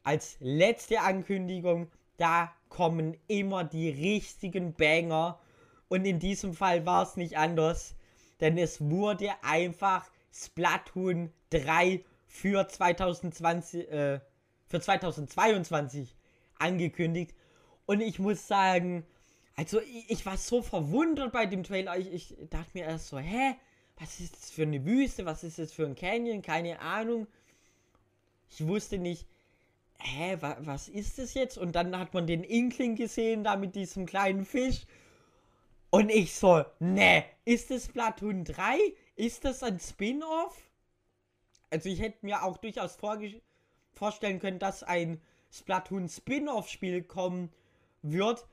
als 0.04 0.38
letzte 0.40 1.02
Ankündigung, 1.02 1.90
da 2.18 2.52
kommen 2.70 3.18
immer 3.28 3.64
die 3.64 3.90
richtigen 3.90 4.74
Banger. 4.74 5.40
Und 5.90 6.06
in 6.06 6.20
diesem 6.20 6.54
Fall 6.54 6.86
war 6.86 7.04
es 7.04 7.18
nicht 7.18 7.38
anders, 7.38 7.96
denn 8.40 8.58
es 8.58 8.82
wurde 8.82 9.30
einfach 9.42 10.10
Splatoon 10.34 11.32
3 11.50 12.04
für 12.28 12.68
2020, 12.68 13.92
äh, 13.92 14.20
für 14.68 14.80
2022 14.80 16.16
angekündigt. 16.58 17.36
Und 17.86 18.02
ich 18.02 18.20
muss 18.20 18.48
sagen, 18.48 19.06
also 19.56 19.82
ich, 19.82 20.10
ich, 20.10 20.26
war 20.26 20.38
so 20.38 20.62
verwundert 20.62 21.34
bei 21.34 21.46
dem 21.46 21.64
Trailer. 21.64 21.98
Ich, 21.98 22.12
ich 22.12 22.36
dachte 22.50 22.72
mir 22.74 22.86
erst 22.86 23.10
so, 23.10 23.20
hä? 23.20 23.56
Was 24.00 24.20
ist 24.20 24.36
das 24.36 24.52
für 24.52 24.64
eine 24.64 24.86
Wüste? 24.86 25.26
Was 25.26 25.44
ist 25.44 25.60
das 25.60 25.74
für 25.74 25.86
ein 25.86 25.96
Canyon? 25.96 26.42
Keine 26.42 26.80
Ahnung. 26.80 27.28
Ich 28.50 28.66
wusste 28.66 28.98
nicht, 28.98 29.28
hä, 30.00 30.38
wa, 30.40 30.58
was 30.62 30.88
ist 30.88 31.20
das 31.20 31.34
jetzt? 31.34 31.58
Und 31.58 31.76
dann 31.76 31.98
hat 31.98 32.14
man 32.14 32.26
den 32.26 32.44
Inkling 32.44 32.96
gesehen, 32.96 33.44
da 33.44 33.56
mit 33.56 33.76
diesem 33.76 34.06
kleinen 34.06 34.46
Fisch. 34.46 34.86
Und 35.90 36.10
ich 36.10 36.34
so, 36.34 36.64
ne, 36.80 37.26
ist 37.46 37.70
das 37.70 37.90
Platoon 37.90 38.46
3? 38.46 38.78
Ist 39.22 39.46
das 39.46 39.62
ein 39.62 39.80
Spin-off? 39.80 40.72
Also 41.70 41.90
ich 41.90 42.00
hätte 42.00 42.26
mir 42.26 42.42
auch 42.42 42.58
durchaus 42.58 42.98
vorstellen 43.94 44.40
können, 44.40 44.58
dass 44.58 44.82
ein 44.82 45.22
Splatoon 45.52 46.10
Spin-off-Spiel 46.10 47.04
kommen 47.04 47.54
wird. 48.02 48.48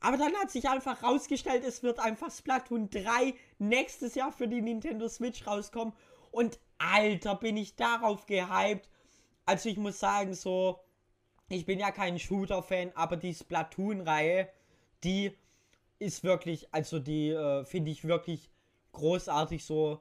Aber 0.00 0.16
dann 0.16 0.32
hat 0.36 0.50
sich 0.50 0.70
einfach 0.70 1.02
rausgestellt, 1.02 1.64
es 1.66 1.82
wird 1.82 1.98
einfach 1.98 2.30
Splatoon 2.30 2.88
3 2.88 3.34
nächstes 3.58 4.14
Jahr 4.14 4.32
für 4.32 4.48
die 4.48 4.62
Nintendo 4.62 5.06
Switch 5.06 5.46
rauskommen. 5.46 5.92
Und 6.30 6.58
Alter, 6.78 7.34
bin 7.34 7.58
ich 7.58 7.76
darauf 7.76 8.24
gehypt. 8.24 8.88
Also 9.44 9.68
ich 9.68 9.76
muss 9.76 10.00
sagen, 10.00 10.32
so, 10.32 10.80
ich 11.50 11.66
bin 11.66 11.78
ja 11.78 11.90
kein 11.90 12.18
Shooter-Fan, 12.18 12.92
aber 12.94 13.18
die 13.18 13.34
Splatoon-Reihe, 13.34 14.48
die 15.04 15.36
ist 15.98 16.24
wirklich, 16.24 16.72
also 16.72 16.98
die 17.00 17.32
äh, 17.32 17.66
finde 17.66 17.90
ich 17.90 18.06
wirklich 18.06 18.48
großartig 18.92 19.64
so. 19.64 20.00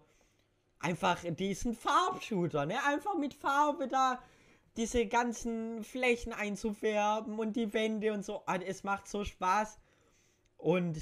Einfach 0.80 1.24
diesen 1.24 1.76
Farbshooter, 1.76 2.66
ne? 2.66 2.84
Einfach 2.86 3.16
mit 3.18 3.34
Farbe 3.34 3.88
da 3.88 4.22
diese 4.78 5.06
ganzen 5.08 5.84
Flächen 5.84 6.32
einzufärben 6.32 7.38
und 7.38 7.56
die 7.56 7.74
Wände 7.74 8.14
und 8.14 8.24
so. 8.24 8.44
Ah, 8.46 8.60
es 8.66 8.84
macht 8.84 9.08
so 9.08 9.26
Spaß. 9.26 9.78
Und 10.58 10.98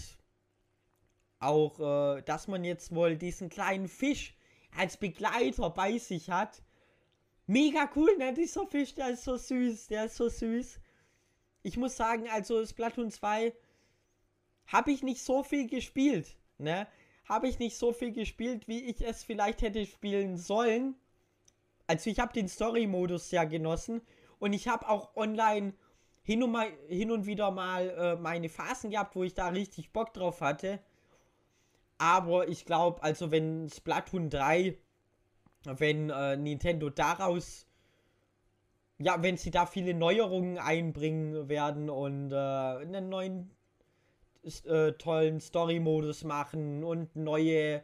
auch, 1.40 1.80
äh, 1.80 2.22
dass 2.24 2.48
man 2.48 2.64
jetzt 2.64 2.96
wohl 2.96 3.18
diesen 3.18 3.50
kleinen 3.50 3.88
Fisch 3.88 4.36
als 4.76 4.98
Begleiter 4.98 5.70
bei 5.70 5.98
sich 5.98 6.30
hat. 6.30 6.64
Mega 7.46 7.90
cool, 7.96 8.16
ne? 8.18 8.34
Dieser 8.34 8.66
Fisch, 8.68 8.96
der 8.96 9.10
ist 9.10 9.24
so 9.24 9.38
süß. 9.38 9.88
Der 9.88 10.06
ist 10.06 10.16
so 10.16 10.28
süß. 10.28 10.80
Ich 11.64 11.78
muss 11.78 11.96
sagen, 11.98 12.28
also 12.30 12.66
Splatoon 12.66 13.12
2 13.12 13.54
habe 14.68 14.92
ich 14.92 15.04
nicht 15.04 15.22
so 15.22 15.44
viel 15.44 15.68
gespielt, 15.68 16.38
ne? 16.58 16.88
Habe 17.28 17.48
ich 17.48 17.60
nicht 17.60 17.78
so 17.78 17.94
viel 17.94 18.12
gespielt, 18.12 18.68
wie 18.68 18.86
ich 18.86 19.02
es 19.02 19.24
vielleicht 19.24 19.62
hätte 19.62 19.86
spielen 19.86 20.38
sollen. 20.38 20.96
Also 21.88 22.10
ich 22.10 22.20
habe 22.20 22.34
den 22.34 22.48
Story-Modus 22.48 23.30
sehr 23.30 23.46
genossen 23.46 24.02
und 24.40 24.54
ich 24.54 24.68
habe 24.68 24.88
auch 24.88 25.16
online 25.16 25.74
hin 26.24 26.44
und, 26.44 26.52
mal, 26.52 26.70
hin 26.88 27.12
und 27.12 27.26
wieder 27.26 27.52
mal 27.52 27.90
äh, 27.90 28.16
meine 28.16 28.50
Phasen 28.50 28.90
gehabt, 28.92 29.16
wo 29.16 29.24
ich 29.24 29.34
da 29.34 29.48
richtig 29.50 29.92
Bock 29.92 30.14
drauf 30.14 30.42
hatte. 30.42 30.80
Aber 31.98 32.48
ich 32.48 32.66
glaube, 32.66 33.02
also 33.02 33.32
wenn 33.32 33.70
Splatoon 33.70 34.30
3 34.30 34.78
wenn 35.76 36.10
äh, 36.10 36.38
Nintendo 36.38 36.90
daraus, 36.90 37.66
ja, 39.00 39.22
wenn 39.22 39.38
sie 39.38 39.52
da 39.52 39.66
viele 39.66 39.94
Neuerungen 39.94 40.58
einbringen 40.58 41.50
werden 41.50 41.90
und 41.90 42.32
äh, 42.32 42.36
einen 42.36 43.10
neuen 43.10 43.52
äh, 44.66 44.94
tollen 44.94 45.40
Story-Modus 45.40 46.24
machen 46.24 46.84
und 46.84 47.16
neue 47.16 47.84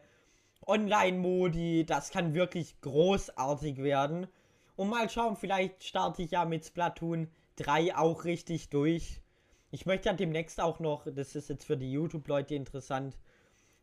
Online-Modi, 0.65 1.85
das 1.85 2.11
kann 2.11 2.33
wirklich 2.33 2.79
großartig 2.81 3.77
werden. 3.77 4.27
Und 4.75 4.89
mal 4.89 5.09
schauen, 5.09 5.35
vielleicht 5.35 5.83
starte 5.83 6.23
ich 6.23 6.31
ja 6.31 6.45
mit 6.45 6.65
Splatoon 6.65 7.29
3 7.57 7.95
auch 7.95 8.25
richtig 8.25 8.69
durch. 8.69 9.21
Ich 9.71 9.85
möchte 9.85 10.09
ja 10.09 10.13
demnächst 10.13 10.61
auch 10.61 10.79
noch, 10.79 11.05
das 11.05 11.35
ist 11.35 11.49
jetzt 11.49 11.65
für 11.65 11.77
die 11.77 11.91
YouTube-Leute 11.91 12.55
interessant, 12.55 13.17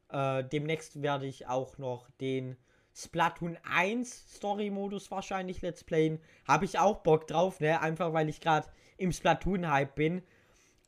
äh, 0.09 0.45
demnächst 0.45 1.03
werde 1.03 1.27
ich 1.27 1.47
auch 1.47 1.79
noch 1.79 2.11
den 2.21 2.57
Splatoon 2.95 3.57
1 3.63 4.37
Story-Modus 4.37 5.11
wahrscheinlich 5.11 5.63
Let's 5.63 5.85
Playen. 5.85 6.21
Habe 6.47 6.65
ich 6.65 6.79
auch 6.79 6.99
Bock 6.99 7.27
drauf, 7.27 7.61
ne? 7.61 7.81
Einfach 7.81 8.13
weil 8.13 8.29
ich 8.29 8.41
gerade 8.41 8.69
im 8.97 9.13
Splatoon-Hype 9.13 9.95
bin. 9.95 10.23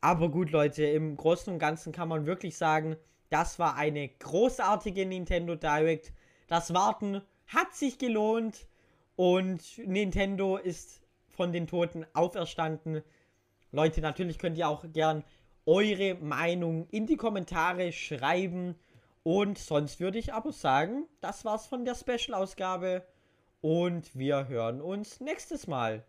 Aber 0.03 0.29
gut, 0.29 0.51
Leute, 0.51 0.83
im 0.83 1.15
Großen 1.15 1.53
und 1.53 1.59
Ganzen 1.59 1.93
kann 1.93 2.09
man 2.09 2.25
wirklich 2.25 2.57
sagen, 2.57 2.97
das 3.29 3.57
war 3.57 3.77
eine 3.77 4.09
großartige 4.09 5.05
Nintendo 5.05 5.55
Direct. 5.55 6.11
Das 6.49 6.73
Warten 6.73 7.21
hat 7.47 7.73
sich 7.73 7.99
gelohnt 7.99 8.67
und 9.15 9.61
Nintendo 9.77 10.57
ist 10.57 11.01
von 11.29 11.53
den 11.53 11.67
Toten 11.67 12.05
auferstanden. 12.13 13.01
Leute, 13.71 14.01
natürlich 14.01 14.39
könnt 14.39 14.57
ihr 14.57 14.67
auch 14.67 14.83
gern 14.91 15.23
eure 15.65 16.15
Meinung 16.15 16.85
in 16.89 17.05
die 17.05 17.15
Kommentare 17.15 17.93
schreiben 17.93 18.75
Und 19.23 19.57
sonst 19.57 20.01
würde 20.01 20.19
ich 20.19 20.33
aber 20.33 20.51
sagen, 20.51 21.05
das 21.21 21.45
war's 21.45 21.65
von 21.65 21.85
der 21.85 21.95
Special-Ausgabe 21.95 23.07
und 23.61 24.13
wir 24.17 24.49
hören 24.49 24.81
uns 24.81 25.21
nächstes 25.21 25.65
Mal. 25.65 26.03